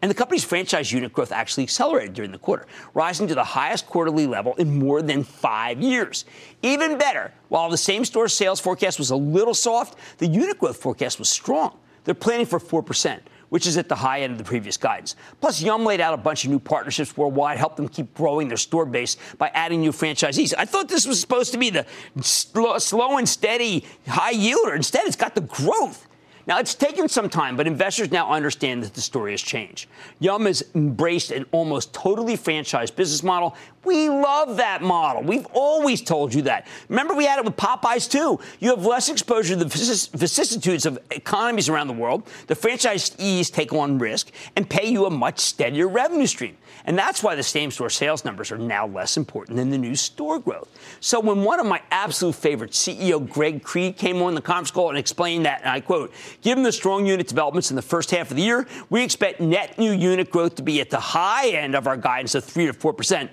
[0.00, 3.86] And the company's franchise unit growth actually accelerated during the quarter, rising to the highest
[3.86, 6.24] quarterly level in more than five years.
[6.62, 10.76] Even better, while the same store sales forecast was a little soft, the unit growth
[10.76, 11.76] forecast was strong.
[12.04, 15.16] They're planning for 4%, which is at the high end of the previous guidance.
[15.40, 18.56] Plus, Yum laid out a bunch of new partnerships worldwide, helped them keep growing their
[18.56, 20.54] store base by adding new franchisees.
[20.56, 21.84] I thought this was supposed to be the
[22.22, 24.76] slow, and steady high yielder.
[24.76, 26.06] Instead, it's got the growth.
[26.48, 29.86] Now, it's taken some time, but investors now understand that the story has changed.
[30.18, 33.54] Yum has embraced an almost totally franchised business model.
[33.84, 35.22] We love that model.
[35.22, 36.66] We've always told you that.
[36.88, 38.40] Remember, we had it with Popeyes too.
[38.60, 42.26] You have less exposure to the vicissitudes of economies around the world.
[42.46, 46.56] The franchisees take on risk and pay you a much steadier revenue stream.
[46.88, 49.94] And that's why the same store sales numbers are now less important than the new
[49.94, 50.70] store growth.
[51.00, 54.88] So when one of my absolute favorites, CEO Greg Creed, came on the conference call
[54.88, 58.30] and explained that, and I quote, given the strong unit developments in the first half
[58.30, 61.74] of the year, we expect net new unit growth to be at the high end
[61.74, 63.32] of our guidance of 3 to 4 percent.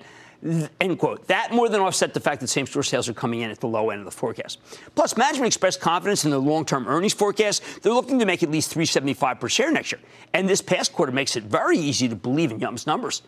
[0.78, 1.26] End quote.
[1.28, 3.68] That more than offset the fact that same store sales are coming in at the
[3.68, 4.58] low end of the forecast.
[4.94, 7.62] Plus, management expressed confidence in the long term earnings forecast.
[7.82, 10.00] They're looking to make at least 375 per share next year.
[10.34, 13.22] And this past quarter makes it very easy to believe in Yum's numbers.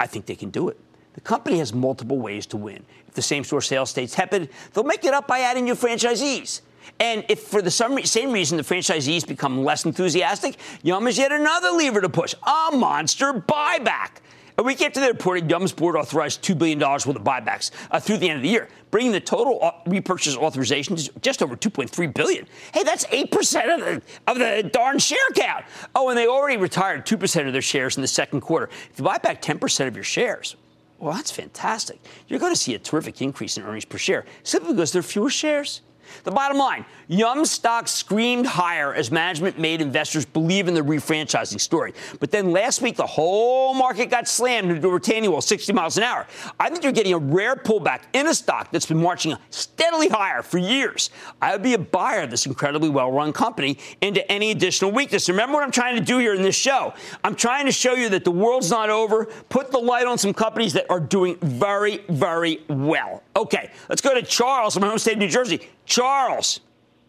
[0.00, 0.78] I think they can do it.
[1.14, 2.84] The company has multiple ways to win.
[3.08, 6.60] If the same store sales stays tepid, they'll make it up by adding new franchisees.
[7.00, 11.70] And if for the same reason the franchisees become less enthusiastic, Yum is yet another
[11.70, 14.20] lever to push a monster buyback.
[14.58, 18.16] A week after they reported, Yum's board authorized $2 billion worth of buybacks uh, through
[18.16, 22.44] the end of the year, bringing the total repurchase authorization to just over 2.3 billion.
[22.74, 25.64] Hey, that's 8% of the, of the darn share count.
[25.94, 28.68] Oh, and they already retired 2% of their shares in the second quarter.
[28.90, 30.56] If you buy back 10% of your shares,
[30.98, 32.00] well, that's fantastic.
[32.26, 35.04] You're going to see a terrific increase in earnings per share simply because there are
[35.04, 35.82] fewer shares.
[36.24, 41.58] The bottom line Yum stock screamed higher as management made investors believe in the refranchising
[41.58, 41.94] story.
[42.20, 45.96] But then last week, the whole market got slammed into a retaining wall 60 miles
[45.96, 46.26] an hour.
[46.60, 50.42] I think you're getting a rare pullback in a stock that's been marching steadily higher
[50.42, 51.08] for years.
[51.40, 55.30] I would be a buyer of this incredibly well run company into any additional weakness.
[55.30, 56.92] Remember what I'm trying to do here in this show?
[57.24, 60.34] I'm trying to show you that the world's not over, put the light on some
[60.34, 63.22] companies that are doing very, very well.
[63.38, 65.60] Okay, let's go to Charles from my home state of New Jersey.
[65.86, 66.58] Charles.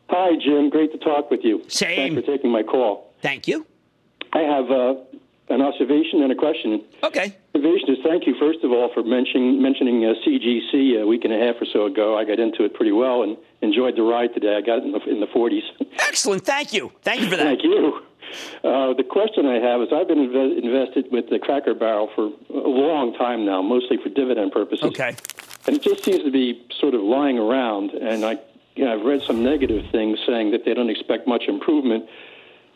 [0.09, 0.69] Hi, Jim.
[0.69, 1.63] Great to talk with you.
[1.67, 2.13] Same.
[2.13, 3.13] Thanks for taking my call.
[3.21, 3.65] Thank you.
[4.31, 4.93] I have uh,
[5.49, 6.83] an observation and a question.
[7.03, 7.35] Okay.
[7.55, 11.33] Observation is thank you, first of all, for mentioning, mentioning uh, CGC a week and
[11.33, 12.15] a half or so ago.
[12.15, 14.55] I got into it pretty well, and enjoyed the ride today.
[14.55, 15.61] I got in the, in the 40s.
[16.07, 16.45] Excellent.
[16.45, 16.91] Thank you.
[17.01, 17.43] Thank you for that.
[17.43, 18.01] Thank you.
[18.63, 22.27] Uh, the question I have is I've been inv- invested with the Cracker Barrel for
[22.53, 24.83] a long time now, mostly for dividend purposes.
[24.83, 25.15] Okay.
[25.67, 27.91] And it just seems to be sort of lying around.
[27.91, 28.37] And I,
[28.75, 32.09] you know, I've read some negative things saying that they don't expect much improvement.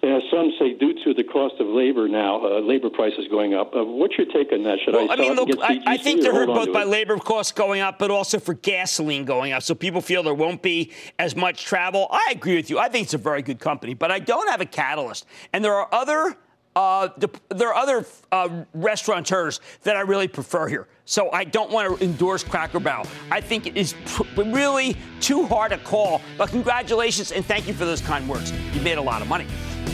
[0.04, 3.74] Uh, some say due to the cost of labor now, uh, labor prices going up.
[3.74, 4.78] Uh, what's your take on that?
[4.84, 6.89] Should well, I, I mean, look, I, I, think they're hurt both by it?
[6.89, 9.63] labor costs going up, but also for gasoline going up.
[9.63, 12.08] So people feel there won't be as much travel.
[12.12, 12.80] I agree with you.
[12.80, 15.26] I think it's a very good company, but I don't have a catalyst.
[15.54, 16.36] And there are other.
[16.75, 17.09] Uh,
[17.49, 20.88] there are other uh, restaurateurs that I really prefer here.
[21.05, 23.05] So I don't want to endorse Cracker Barrel.
[23.29, 26.21] I think it is pr- really too hard a call.
[26.38, 28.51] But congratulations and thank you for those kind words.
[28.73, 29.45] You made a lot of money.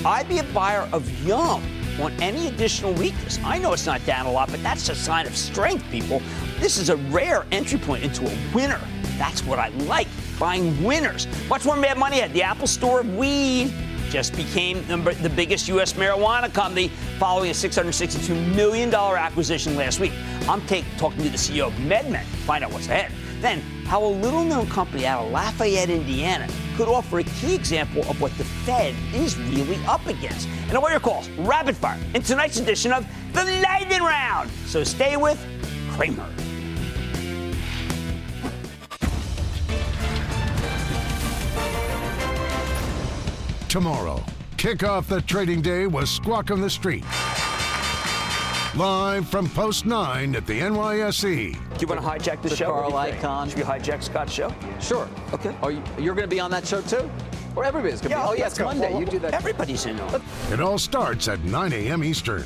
[0.05, 1.63] I'd be a buyer of Yum
[1.99, 3.39] on any additional weakness.
[3.43, 6.21] I know it's not down a lot, but that's a sign of strength, people.
[6.59, 8.79] This is a rare entry point into a winner.
[9.17, 10.07] That's what I like,
[10.39, 11.27] buying winners.
[11.49, 13.73] Much more Mad Money at the Apple Store of Weed
[14.09, 15.93] just became number, the biggest U.S.
[15.93, 20.11] marijuana company following a $662 million acquisition last week.
[20.47, 23.11] I'm take, talking to the CEO of MedMen to find out what's ahead.
[23.41, 28.01] Then, how a little known company out of Lafayette, Indiana, could offer a key example
[28.09, 30.47] of what the Fed is really up against.
[30.67, 34.49] And all your calls, rapid fire, in tonight's edition of the Lightning Round.
[34.65, 35.39] So stay with
[35.91, 36.29] Cramer.
[43.69, 44.23] Tomorrow,
[44.57, 47.03] kick off the trading day with Squawk on the Street.
[48.75, 51.53] Live from Post 9 at the NYSE.
[51.53, 52.65] Do you want to hijack the, the show?
[52.65, 53.47] Carl Icahn.
[53.47, 54.51] Should we hijack Scott's show?
[54.81, 55.07] Sure.
[55.35, 55.55] Okay.
[55.61, 57.07] Are you, you're going to be on that show too?
[57.55, 58.29] Or everybody's going to yeah, be?
[58.29, 58.91] Oh, yeah, it's Monday.
[58.91, 59.35] Well, you do that.
[59.35, 60.19] Everybody's in on.
[60.51, 62.03] It all starts at 9 a.m.
[62.03, 62.45] Eastern.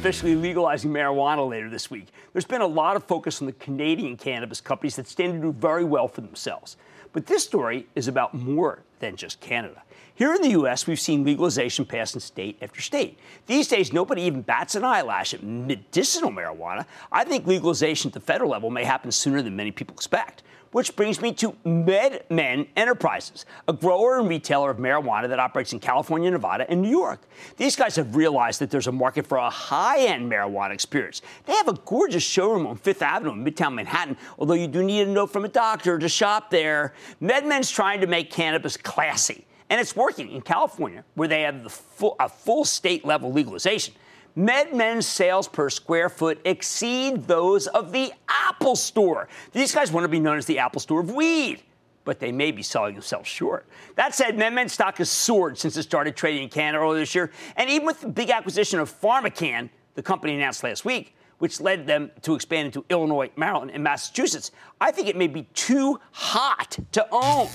[0.00, 4.16] Officially legalizing marijuana later this week, there's been a lot of focus on the Canadian
[4.16, 6.78] cannabis companies that stand to do very well for themselves.
[7.12, 9.82] But this story is about more than just Canada.
[10.14, 13.18] Here in the U.S., we've seen legalization pass in state after state.
[13.46, 16.86] These days, nobody even bats an eyelash at medicinal marijuana.
[17.12, 20.42] I think legalization at the federal level may happen sooner than many people expect.
[20.72, 25.80] Which brings me to MedMen Enterprises, a grower and retailer of marijuana that operates in
[25.80, 27.20] California, Nevada, and New York.
[27.56, 31.22] These guys have realized that there's a market for a high end marijuana experience.
[31.46, 35.08] They have a gorgeous showroom on Fifth Avenue in Midtown Manhattan, although you do need
[35.08, 36.94] a note from a doctor to shop there.
[37.20, 39.44] MedMen's trying to make cannabis classy.
[39.70, 43.94] And it's working in California, where they have the full, a full state level legalization.
[44.36, 49.28] MedMen's sales per square foot exceed those of the Apple Store.
[49.52, 51.62] These guys want to be known as the Apple Store of weed,
[52.04, 53.66] but they may be selling themselves short.
[53.96, 57.30] That said, MedMen stock has soared since it started trading in Canada earlier this year,
[57.56, 61.86] and even with the big acquisition of PharmaCann, the company announced last week, which led
[61.86, 66.78] them to expand into Illinois, Maryland, and Massachusetts, I think it may be too hot
[66.92, 67.48] to own.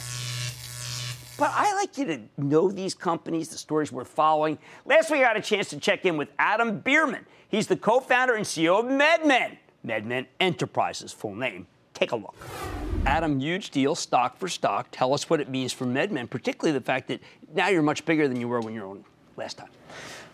[1.38, 4.58] But I like you to know these companies, the stories we're following.
[4.86, 7.26] Last week, I got a chance to check in with Adam Bierman.
[7.50, 11.68] He's the co founder and CEO of MedMen, MedMen Enterprises, full name.
[11.94, 12.36] Take a look.
[13.06, 14.88] Adam, huge deal, stock for stock.
[14.92, 17.22] Tell us what it means for MedMen, particularly the fact that
[17.54, 19.06] now you're much bigger than you were when you were on
[19.38, 19.70] last time.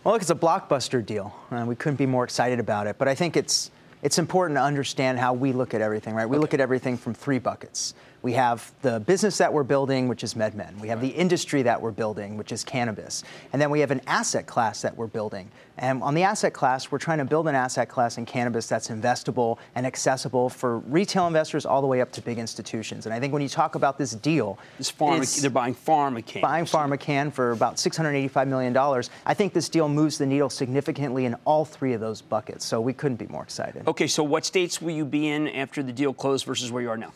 [0.03, 2.97] Well, look, it's a blockbuster deal, and we couldn't be more excited about it.
[2.97, 3.71] But I think it's
[4.03, 6.25] it's important to understand how we look at everything, right?
[6.25, 6.41] We okay.
[6.41, 7.93] look at everything from three buckets.
[8.23, 10.79] We have the business that we're building, which is MedMen.
[10.79, 13.23] We have the industry that we're building, which is cannabis.
[13.51, 15.49] And then we have an asset class that we're building.
[15.79, 18.89] And on the asset class, we're trying to build an asset class in cannabis that's
[18.89, 23.07] investable and accessible for retail investors all the way up to big institutions.
[23.07, 26.41] And I think when you talk about this deal, this pharma, they're buying PharmaCann.
[26.41, 28.77] Buying PharmaCann for about $685 million.
[29.25, 32.65] I think this deal moves the needle significantly in all three of those buckets.
[32.65, 33.87] So we couldn't be more excited.
[33.87, 36.89] Okay, so what states will you be in after the deal closed versus where you
[36.91, 37.13] are now?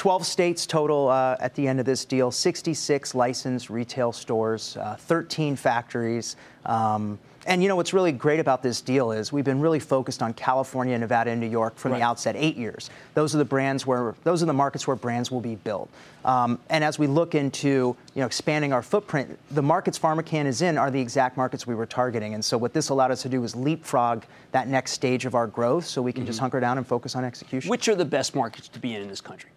[0.00, 4.96] 12 states total uh, at the end of this deal, 66 licensed retail stores, uh,
[4.96, 6.36] 13 factories.
[6.64, 10.22] Um, and you know what's really great about this deal is we've been really focused
[10.22, 11.98] on California, Nevada, and New York from right.
[11.98, 12.88] the outset, eight years.
[13.12, 15.90] Those are the brands where those are the markets where brands will be built.
[16.24, 20.62] Um, and as we look into you know expanding our footprint, the markets PharmaCann is
[20.62, 22.32] in are the exact markets we were targeting.
[22.32, 25.46] And so what this allowed us to do was leapfrog that next stage of our
[25.46, 26.28] growth, so we can mm-hmm.
[26.28, 27.68] just hunker down and focus on execution.
[27.68, 29.49] Which are the best markets to be in in this country?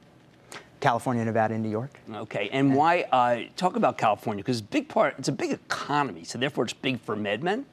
[0.84, 1.98] California, Nevada, and New York.
[2.14, 4.44] Okay, and, and why uh, talk about California?
[4.44, 7.64] Because big part, it's a big economy, so therefore it's big for MedMen.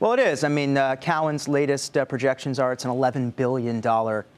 [0.00, 0.44] Well, it is.
[0.44, 3.80] I mean, uh, Cowen's latest uh, projections are it's an $11 billion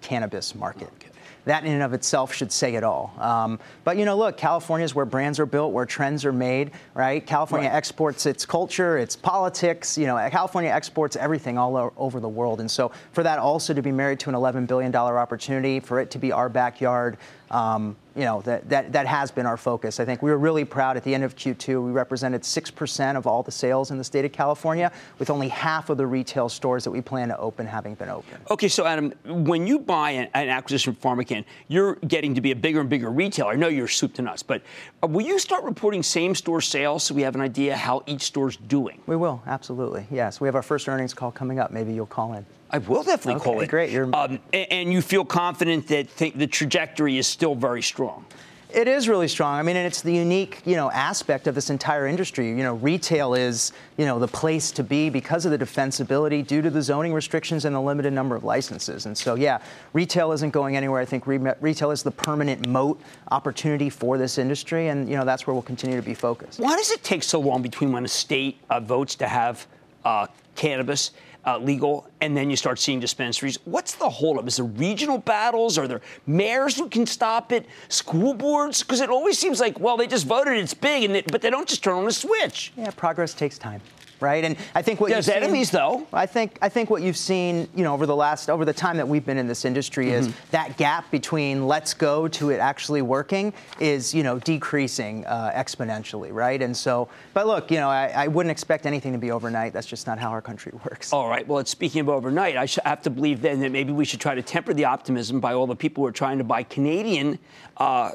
[0.01, 0.91] cannabis market.
[0.95, 1.09] Okay.
[1.47, 3.13] that in and of itself should say it all.
[3.19, 6.71] Um, but you know, look, California is where brands are built, where trends are made,
[6.95, 7.27] right?
[7.27, 7.77] California right.
[7.77, 9.99] exports its culture, its politics.
[9.99, 13.83] You know, California exports everything all over the world, and so for that also to
[13.83, 17.19] be married to an 11 billion dollar opportunity, for it to be our backyard,
[17.55, 20.01] um, you know, that, that, that has been our focus.
[20.01, 21.85] I think we were really proud at the end of Q2.
[21.85, 24.91] We represented 6% of all the sales in the state of California,
[25.21, 28.41] with only half of the retail stores that we plan to open having been open.
[28.51, 32.51] Okay, so Adam, when you buy an, an acquisition from PharmaCann, you're getting to be
[32.51, 33.53] a bigger and bigger retailer.
[33.53, 34.63] I know you're soup to nuts, but
[35.03, 38.23] uh, will you start reporting same store sales so we have an idea how each
[38.23, 39.01] store's doing?
[39.07, 40.07] We will, absolutely.
[40.11, 41.71] Yes, we have our first earnings call coming up.
[41.71, 42.45] Maybe you'll call in.
[42.75, 43.69] I will definitely okay, call it.
[43.69, 43.95] Great.
[43.95, 48.25] Um, and, and, you feel confident that th- the trajectory is still very strong.
[48.69, 49.55] It is really strong.
[49.55, 52.49] I mean, and it's the unique, you know, aspect of this entire industry.
[52.49, 56.63] You know, retail is, you know, the place to be because of the defensibility due
[56.63, 59.07] to the zoning restrictions and the limited number of licenses.
[59.07, 59.61] And so, yeah,
[59.93, 61.01] retail isn't going anywhere.
[61.01, 63.01] I think re- retail is the permanent moat
[63.31, 66.59] opportunity for this industry, and you know, that's where we'll continue to be focused.
[66.59, 69.65] Why does it take so long between when a state uh, votes to have
[70.05, 71.13] uh, cannabis
[71.47, 73.59] uh, legal, and then you start seeing dispensaries.
[73.65, 74.47] What's the holdup?
[74.47, 75.79] Is there regional battles?
[75.79, 77.67] Are there mayors who can stop it?
[77.89, 78.83] School boards?
[78.83, 81.51] Because it always seems like, well, they just voted, it's big, and it, but they
[81.51, 82.73] don't just turn on a switch.
[82.77, 83.81] Yeah, progress takes time
[84.21, 84.45] right?
[84.45, 86.07] And I think what there's you've enemies seen, though.
[86.13, 88.97] I think I think what you've seen, you know, over the last over the time
[88.97, 90.29] that we've been in this industry mm-hmm.
[90.29, 95.53] is that gap between let's go to it actually working is you know decreasing uh,
[95.55, 96.61] exponentially, right?
[96.61, 99.73] And so, but look, you know, I, I, wouldn't expect anything to be overnight.
[99.73, 101.13] That's just not how our country works.
[101.13, 101.47] All right.
[101.47, 104.43] Well, speaking of overnight, I have to believe then that maybe we should try to
[104.43, 107.39] temper the optimism by all the people who are trying to buy Canadian.
[107.77, 108.13] Uh,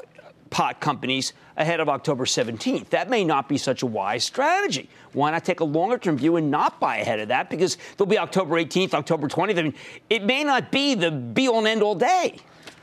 [0.50, 2.88] pot companies ahead of October 17th.
[2.90, 4.88] That may not be such a wise strategy.
[5.12, 7.50] Why not take a longer term view and not buy ahead of that?
[7.50, 9.58] Because there'll be October 18th, October 20th.
[9.58, 9.74] I mean,
[10.08, 12.36] it may not be the be all and end all day.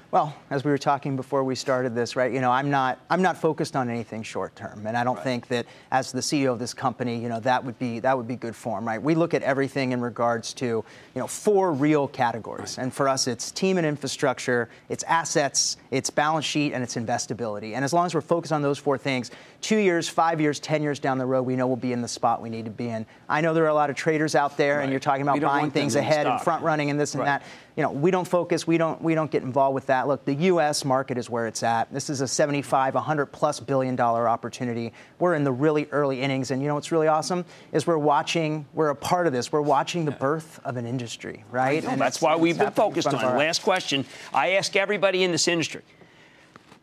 [0.10, 2.32] Well, as we were talking before we started this, right?
[2.32, 5.24] You know, I'm not I'm not focused on anything short term, and I don't right.
[5.24, 8.28] think that as the CEO of this company, you know, that would be that would
[8.28, 9.02] be good form, right?
[9.02, 12.86] We look at everything in regards to you know four real categories, right.
[12.86, 17.74] and for us, it's team and infrastructure, it's assets, it's balance sheet, and it's investability.
[17.74, 19.30] And as long as we're focused on those four things,
[19.60, 22.08] two years, five years, ten years down the road, we know we'll be in the
[22.08, 23.06] spot we need to be in.
[23.28, 24.84] I know there are a lot of traders out there, right.
[24.84, 27.44] and you're talking about buying things ahead and front running and this and that
[27.78, 30.08] you know, we don't focus, we don't, we don't get involved with that.
[30.08, 30.84] Look, the U.S.
[30.84, 31.94] market is where it's at.
[31.94, 34.94] This is a 75, 100 plus billion dollar opportunity.
[35.20, 38.66] We're in the really early innings, and you know what's really awesome is we're watching,
[38.74, 39.52] we're a part of this.
[39.52, 41.86] We're watching the birth of an industry, right?
[41.86, 43.38] And that's why we've been focused on it.
[43.38, 45.84] Last question, I ask everybody in this industry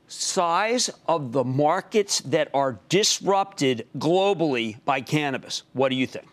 [0.07, 5.64] size of the markets that are disrupted globally by cannabis.
[5.72, 6.26] What do you think?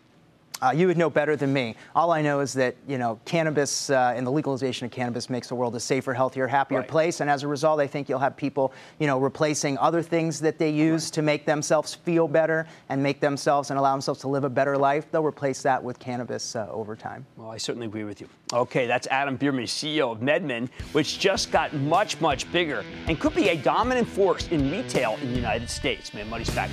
[0.62, 1.76] Uh, you would know better than me.
[1.96, 5.48] All I know is that you know cannabis uh, and the legalization of cannabis makes
[5.48, 6.88] the world a safer, healthier, happier right.
[6.88, 7.20] place.
[7.20, 10.60] And as a result, I think you'll have people you know replacing other things that
[10.60, 11.14] they use right.
[11.14, 14.78] to make themselves feel better and make themselves and allow themselves to live a better
[14.78, 15.10] life.
[15.12, 17.26] They'll replace that with cannabis uh, over time.
[17.38, 18.30] Well, I certainly agree with you.
[18.54, 23.34] Okay, that's Adam Bierman, CEO of MedMen, which just got much, much bigger and could
[23.34, 26.14] be a dominant force in retail in the United States.
[26.14, 26.70] Man, money's back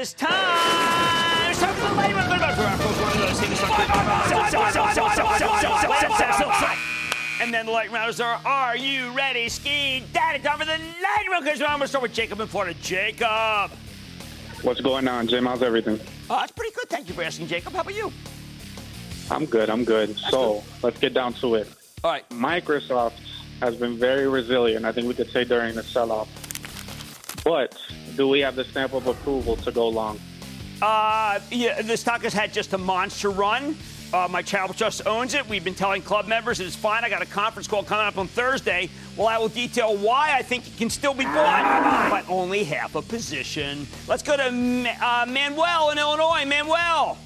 [0.00, 0.30] is time.
[7.40, 9.48] And then the light rounders are, are you ready?
[9.48, 11.60] Ski daddy time for the light rounders.
[11.60, 12.78] I'm going to start with Jacob in Florida.
[12.80, 13.70] Jacob.
[14.62, 15.46] What's going on, Jim?
[15.46, 16.00] How's everything?
[16.28, 16.88] Uh, it's pretty good.
[16.88, 17.74] Thank you for asking, Jacob.
[17.74, 18.10] How about you?
[19.30, 19.68] I'm good.
[19.68, 20.10] I'm good.
[20.10, 20.64] That's so good.
[20.82, 21.68] let's get down to it.
[22.04, 22.28] All right.
[22.30, 23.20] Microsoft
[23.60, 24.86] has been very resilient.
[24.86, 26.28] I think we could say during the sell-off.
[27.44, 27.78] But
[28.16, 30.18] do we have the stamp of approval to go long?
[30.82, 33.76] Uh, yeah, the stock has had just a monster run.
[34.12, 35.48] Uh, my child just owns it.
[35.48, 37.04] We've been telling club members it's fine.
[37.04, 38.90] I got a conference call coming up on Thursday.
[39.16, 42.96] Well, I will detail why I think it can still be bought, but only half
[42.96, 43.86] a position.
[44.08, 46.44] Let's go to uh, Manuel in Illinois.
[46.44, 47.18] Manuel.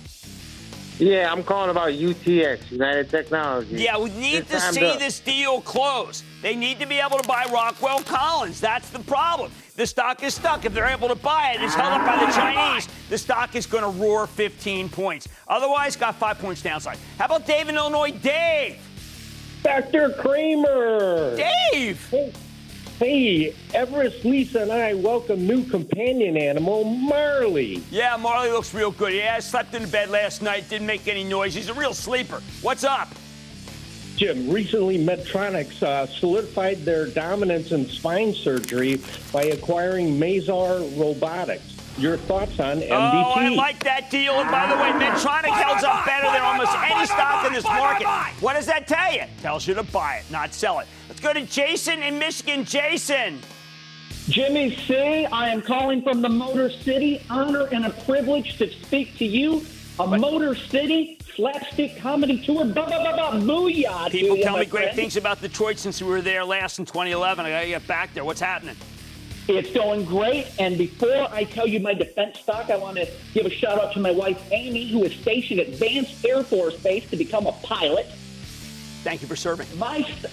[0.99, 3.81] Yeah, I'm calling about UTX, United Technologies.
[3.81, 4.99] Yeah, we need this to see to...
[4.99, 6.23] this deal close.
[6.41, 8.61] They need to be able to buy Rockwell Collins.
[8.61, 9.51] That's the problem.
[9.77, 10.65] The stock is stuck.
[10.65, 12.89] If they're able to buy it, it's held up by the Chinese.
[13.11, 15.27] The stock is going to roar 15 points.
[15.49, 16.97] Otherwise, got five points downside.
[17.19, 18.13] How about Dave in Illinois?
[18.13, 18.79] Dave.
[19.65, 20.11] Dr.
[20.11, 21.37] Cramer.
[21.37, 22.09] Dave.
[22.09, 22.33] Hey.
[23.01, 27.83] Hey, Everest, Lisa, and I welcome new companion animal, Marley.
[27.91, 29.13] Yeah, Marley looks real good.
[29.13, 31.53] Yeah, I slept in bed last night, didn't make any noise.
[31.53, 32.41] He's a real sleeper.
[32.63, 33.09] What's up?
[34.17, 39.01] Jim, recently Medtronic uh, solidified their dominance in spine surgery
[39.33, 41.77] by acquiring Mazor Robotics.
[41.99, 42.91] your thoughts on MDT.
[42.91, 44.35] Oh, I like that deal.
[44.35, 48.07] And by the way, Medtronic holds up better than almost any stock in this market.
[48.41, 49.23] What does that tell you?
[49.43, 50.87] Tells you to buy it, not sell it.
[51.09, 52.65] Let's go to Jason in Michigan.
[52.65, 53.41] Jason.
[54.29, 57.21] Jimmy C., I am calling from the Motor City.
[57.29, 59.65] Honor and a privilege to speak to you.
[60.01, 62.65] A Motor City slapstick comedy tour.
[62.65, 64.11] Ba, ba, ba, ba, booyah.
[64.11, 64.97] People tell me great friend.
[64.97, 67.47] things about Detroit since we were there last in 2011.
[67.47, 68.25] I got to get back there.
[68.25, 68.77] What's happening?
[69.47, 70.47] It's going great.
[70.59, 73.93] And before I tell you my defense stock, I want to give a shout out
[73.93, 77.53] to my wife, Amy, who is stationed at Vance Air Force Base to become a
[77.53, 78.07] pilot.
[79.05, 79.67] Thank you for serving.
[79.79, 80.33] My st-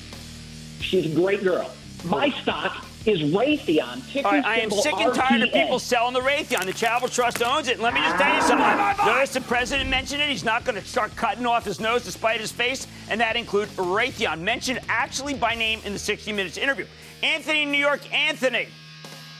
[0.80, 1.70] She's a great girl.
[2.05, 4.08] My stock is Raytheon.
[4.12, 6.66] Ticker All right, I am sick and tired of people selling the Raytheon.
[6.66, 7.74] The Charitable Trust owns it.
[7.74, 9.06] And let me just tell you something.
[9.06, 10.30] Notice the president mentioned it.
[10.30, 13.72] He's not going to start cutting off his nose despite his face, and that includes
[13.74, 16.86] Raytheon, mentioned actually by name in the 60 Minutes interview.
[17.24, 18.02] Anthony, in New York.
[18.14, 18.68] Anthony.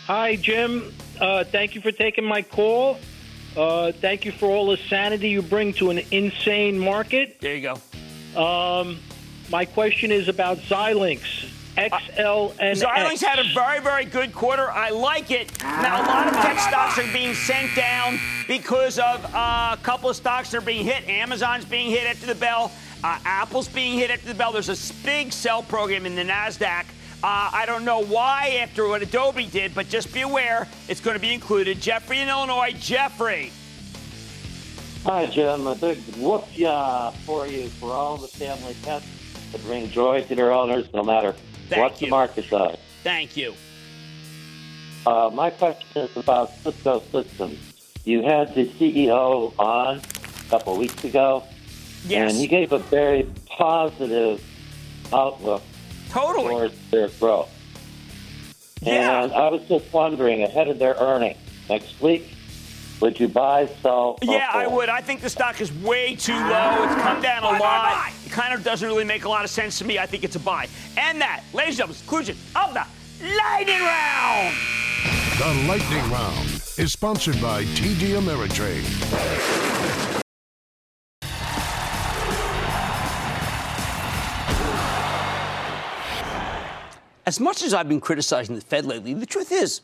[0.08, 0.94] Hi, Jim.
[1.20, 2.98] Uh, thank you for taking my call.
[3.56, 7.40] Uh, thank you for all the sanity you bring to an insane market.
[7.42, 7.76] There you
[8.36, 8.42] go.
[8.42, 9.00] Um,
[9.50, 11.50] my question is about Xilinx.
[11.76, 14.70] XL and Xilinx had a very, very good quarter.
[14.70, 15.50] I like it.
[15.62, 20.10] Now, a lot of tech stocks are being sent down because of uh, a couple
[20.10, 21.08] of stocks that are being hit.
[21.08, 22.72] Amazon's being hit after the bell.
[23.04, 24.52] Uh, Apple's being hit after the bell.
[24.52, 26.86] There's a big sell program in the NASDAQ.
[27.24, 31.16] Uh, I don't know why after what Adobe did, but just be aware it's going
[31.16, 31.80] to be included.
[31.80, 32.74] Jeffrey in Illinois.
[32.80, 33.52] Jeffrey.
[35.06, 35.68] Hi, Jim.
[35.68, 39.06] A big whoop ya for you for all the family pets
[39.52, 41.34] that bring joy to their owners, no matter
[41.72, 42.08] Thank what you.
[42.08, 42.78] the market does.
[43.04, 43.54] Thank you.
[45.06, 47.58] Uh, my question is about Cisco Systems.
[48.04, 51.44] You had the CEO on a couple of weeks ago,
[52.06, 52.32] Yes.
[52.32, 54.44] and he gave a very positive
[55.14, 55.64] outlook
[56.10, 56.50] totally.
[56.50, 57.50] towards their growth.
[58.82, 59.24] Yeah.
[59.24, 61.38] And I was just wondering, ahead of their earnings
[61.70, 62.31] next week,
[63.02, 64.90] would you buy, sell, Yeah, I would.
[64.90, 66.84] I think the stock is way too low.
[66.84, 68.12] It's come down a lot.
[68.26, 69.98] It kind of doesn't really make a lot of sense to me.
[69.98, 70.68] I think it's a buy.
[70.98, 72.86] And that, ladies and gentlemen, is conclusion of the
[73.38, 74.56] lightning round.
[75.38, 76.48] The Lightning Round
[76.78, 78.86] is sponsored by TD Ameritrade.
[87.26, 89.82] As much as I've been criticizing the Fed lately, the truth is,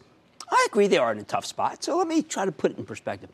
[0.50, 1.84] I agree they are in a tough spot.
[1.84, 3.30] So let me try to put it in perspective.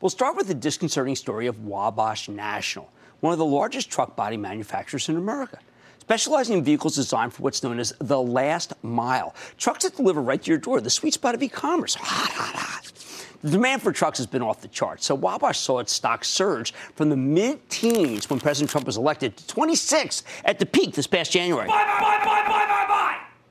[0.00, 2.90] We'll start with the disconcerting story of Wabash National,
[3.20, 5.58] one of the largest truck body manufacturers in America.
[5.98, 9.34] Specializing in vehicles designed for what's known as the last mile.
[9.58, 11.94] Trucks that deliver right to your door, the sweet spot of e commerce.
[11.94, 12.92] Hot, hot, hot.
[13.42, 16.72] The demand for trucks has been off the charts, so Wabash saw its stock surge
[16.94, 21.06] from the mid teens when President Trump was elected to 26 at the peak this
[21.06, 21.68] past January.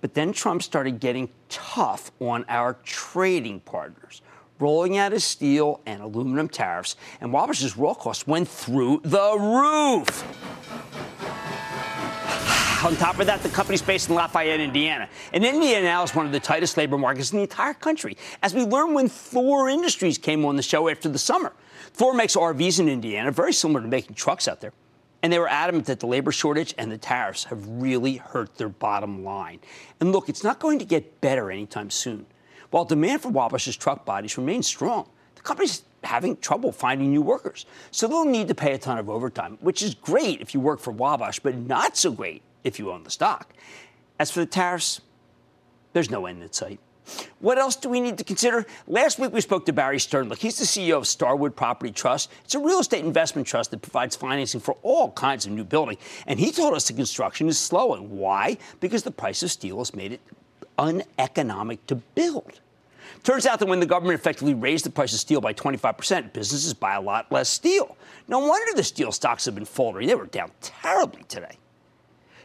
[0.02, 4.22] But then Trump started getting tough on our trading partners,
[4.60, 10.24] rolling out his steel and aluminum tariffs, and Wabash's raw costs went through the roof.
[12.86, 15.10] On top of that, the company's based in Lafayette, Indiana.
[15.34, 18.54] And Indiana now is one of the tightest labor markets in the entire country, as
[18.54, 21.52] we learned when Thor Industries came on the show after the summer.
[21.92, 24.72] Thor makes RVs in Indiana, very similar to making trucks out there.
[25.22, 28.70] And they were adamant that the labor shortage and the tariffs have really hurt their
[28.70, 29.60] bottom line.
[30.00, 32.26] And look, it's not going to get better anytime soon.
[32.72, 37.66] While demand for Wabash's truck bodies remains strong, the company's having trouble finding new workers.
[37.92, 40.80] So they'll need to pay a ton of overtime, which is great if you work
[40.80, 43.54] for Wabash, but not so great if you own the stock.
[44.20, 45.02] As for the tariffs,
[45.94, 46.80] there's no end in sight.
[47.40, 48.66] What else do we need to consider?
[48.88, 50.40] Last week we spoke to Barry Sternlicht.
[50.40, 52.30] He's the CEO of Starwood Property Trust.
[52.44, 55.98] It's a real estate investment trust that provides financing for all kinds of new building.
[56.28, 58.18] And he told us the construction is slowing.
[58.18, 58.58] Why?
[58.80, 60.22] Because the price of steel has made it
[60.78, 62.60] uneconomic to build.
[63.24, 66.74] Turns out that when the government effectively raised the price of steel by 25%, businesses
[66.74, 67.98] buy a lot less steel.
[68.28, 70.08] No wonder the steel stocks have been faltering.
[70.08, 71.58] They were down terribly today.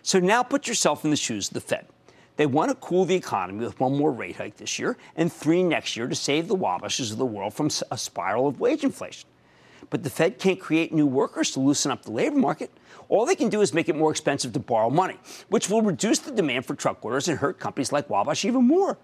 [0.02, 1.86] So now put yourself in the shoes of the Fed.
[2.36, 5.62] They want to cool the economy with one more rate hike this year and three
[5.62, 9.28] next year to save the Wabashes of the world from a spiral of wage inflation.
[9.90, 12.70] But the Fed can't create new workers to loosen up the labor market.
[13.08, 15.18] All they can do is make it more expensive to borrow money,
[15.48, 18.98] which will reduce the demand for truck orders and hurt companies like Wabash even more.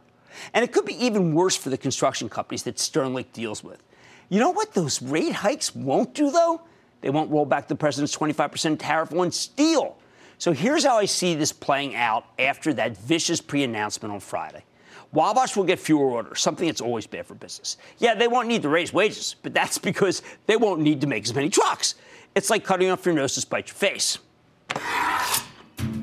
[0.55, 3.83] And it could be even worse for the construction companies that Sternlicht deals with.
[4.29, 6.63] You know what those rate hikes won't do, though?
[7.01, 9.97] They won't roll back the president's 25% tariff on steel.
[10.41, 14.65] So here's how I see this playing out after that vicious pre announcement on Friday.
[15.13, 17.77] Wabash will get fewer orders, something that's always bad for business.
[17.99, 21.25] Yeah, they won't need to raise wages, but that's because they won't need to make
[21.25, 21.95] as many trucks.
[22.35, 24.19] It's like cutting off your nose to spite your face.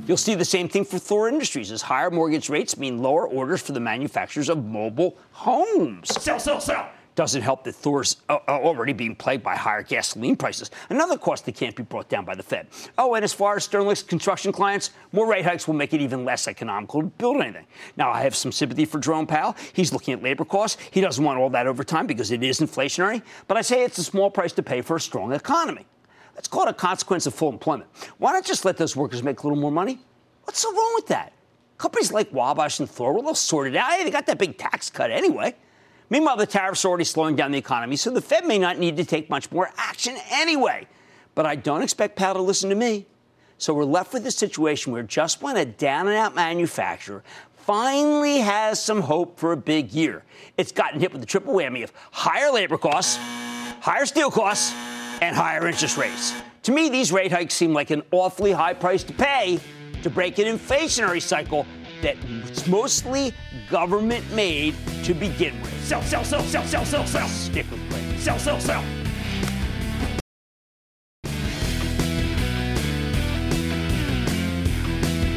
[0.06, 3.64] You'll see the same thing for Thor Industries, as higher mortgage rates mean lower orders
[3.64, 6.10] for the manufacturers of mobile homes.
[6.22, 6.88] Sell, sell, sell.
[7.18, 11.48] Doesn't help that Thor's uh, uh, already being plagued by higher gasoline prices, another cost
[11.48, 12.68] that can't be brought down by the Fed.
[12.96, 16.26] Oh, and as far as Sternlicht's construction clients, more rate hikes will make it even
[16.26, 17.66] less economical to build anything.
[17.96, 19.56] Now, I have some sympathy for Jerome Powell.
[19.74, 20.80] He's looking at labor costs.
[20.92, 24.04] He doesn't want all that overtime because it is inflationary, but I say it's a
[24.04, 25.88] small price to pay for a strong economy.
[26.36, 27.90] Let's call it a consequence of full employment.
[28.20, 29.98] Why not just let those workers make a little more money?
[30.44, 31.34] What's so wrong with that?
[31.80, 33.90] Companies like Wabash and Thor, well, they'll sort it out.
[33.90, 35.56] Hey, they got that big tax cut anyway.
[36.10, 38.98] Meanwhile, the tariffs are already slowing down the economy, so the Fed may not need
[38.98, 40.88] to take much more action anyway.
[41.36, 43.06] But I don't expect Powell to listen to me.
[43.58, 47.24] So we're left with a situation where just when a down and out manufacturer
[47.56, 50.24] finally has some hope for a big year,
[50.58, 53.18] it's gotten hit with the triple whammy of higher labor costs,
[53.82, 54.74] higher steel costs,
[55.22, 56.34] and higher interest rates.
[56.64, 59.60] To me, these rate hikes seem like an awfully high price to pay
[60.04, 61.66] to break an inflationary cycle
[62.02, 63.34] that's mostly
[63.70, 65.84] government made to begin with.
[65.84, 67.28] Sell, sell, sell, sell, sell, sell, sell.
[67.28, 68.18] Stick with Cramer.
[68.18, 68.84] Sell, sell, sell.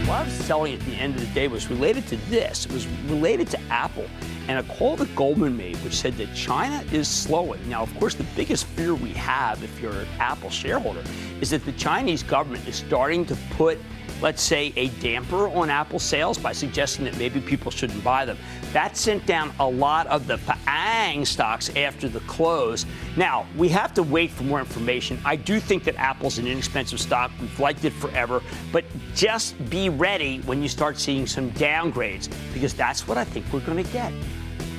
[0.07, 2.67] What I was selling at the end of the day was related to this.
[2.67, 4.07] It was related to Apple
[4.49, 7.61] and a call that Goldman made, which said that China is slowing.
[7.69, 11.05] Now, of course, the biggest fear we have if you're an Apple shareholder
[11.41, 13.79] is that the Chinese government is starting to put
[14.21, 18.37] let's say, a damper on Apple sales by suggesting that maybe people shouldn't buy them.
[18.73, 22.87] That sent down a lot of the FAANG stocks after the close.
[23.17, 25.19] Now, we have to wait for more information.
[25.25, 27.31] I do think that Apple's an inexpensive stock.
[27.41, 28.43] We've liked it forever.
[28.73, 33.47] But just be ready when you start seeing some downgrades, because that's what I think
[33.53, 34.13] we're going to get.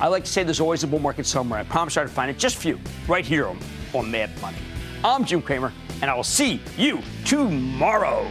[0.00, 1.60] I like to say there's always a bull market somewhere.
[1.60, 3.58] I promise I'll find it just for you right here on,
[3.94, 4.58] on Mad Money.
[5.04, 8.28] I'm Jim Cramer, and I will see you tomorrow.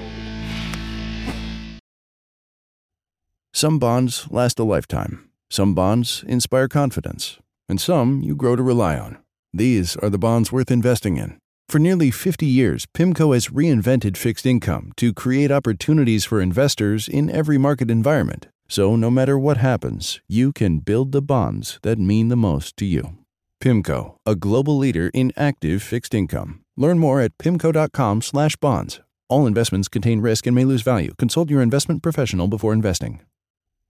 [3.53, 5.29] Some bonds last a lifetime.
[5.49, 7.37] Some bonds inspire confidence.
[7.67, 9.17] And some you grow to rely on.
[9.53, 11.37] These are the bonds worth investing in.
[11.67, 17.29] For nearly 50 years, PIMCO has reinvented fixed income to create opportunities for investors in
[17.29, 18.47] every market environment.
[18.69, 22.85] So no matter what happens, you can build the bonds that mean the most to
[22.85, 23.17] you.
[23.61, 26.61] PIMCO, a global leader in active fixed income.
[26.77, 29.01] Learn more at pimco.com/bonds.
[29.29, 31.13] All investments contain risk and may lose value.
[31.17, 33.21] Consult your investment professional before investing.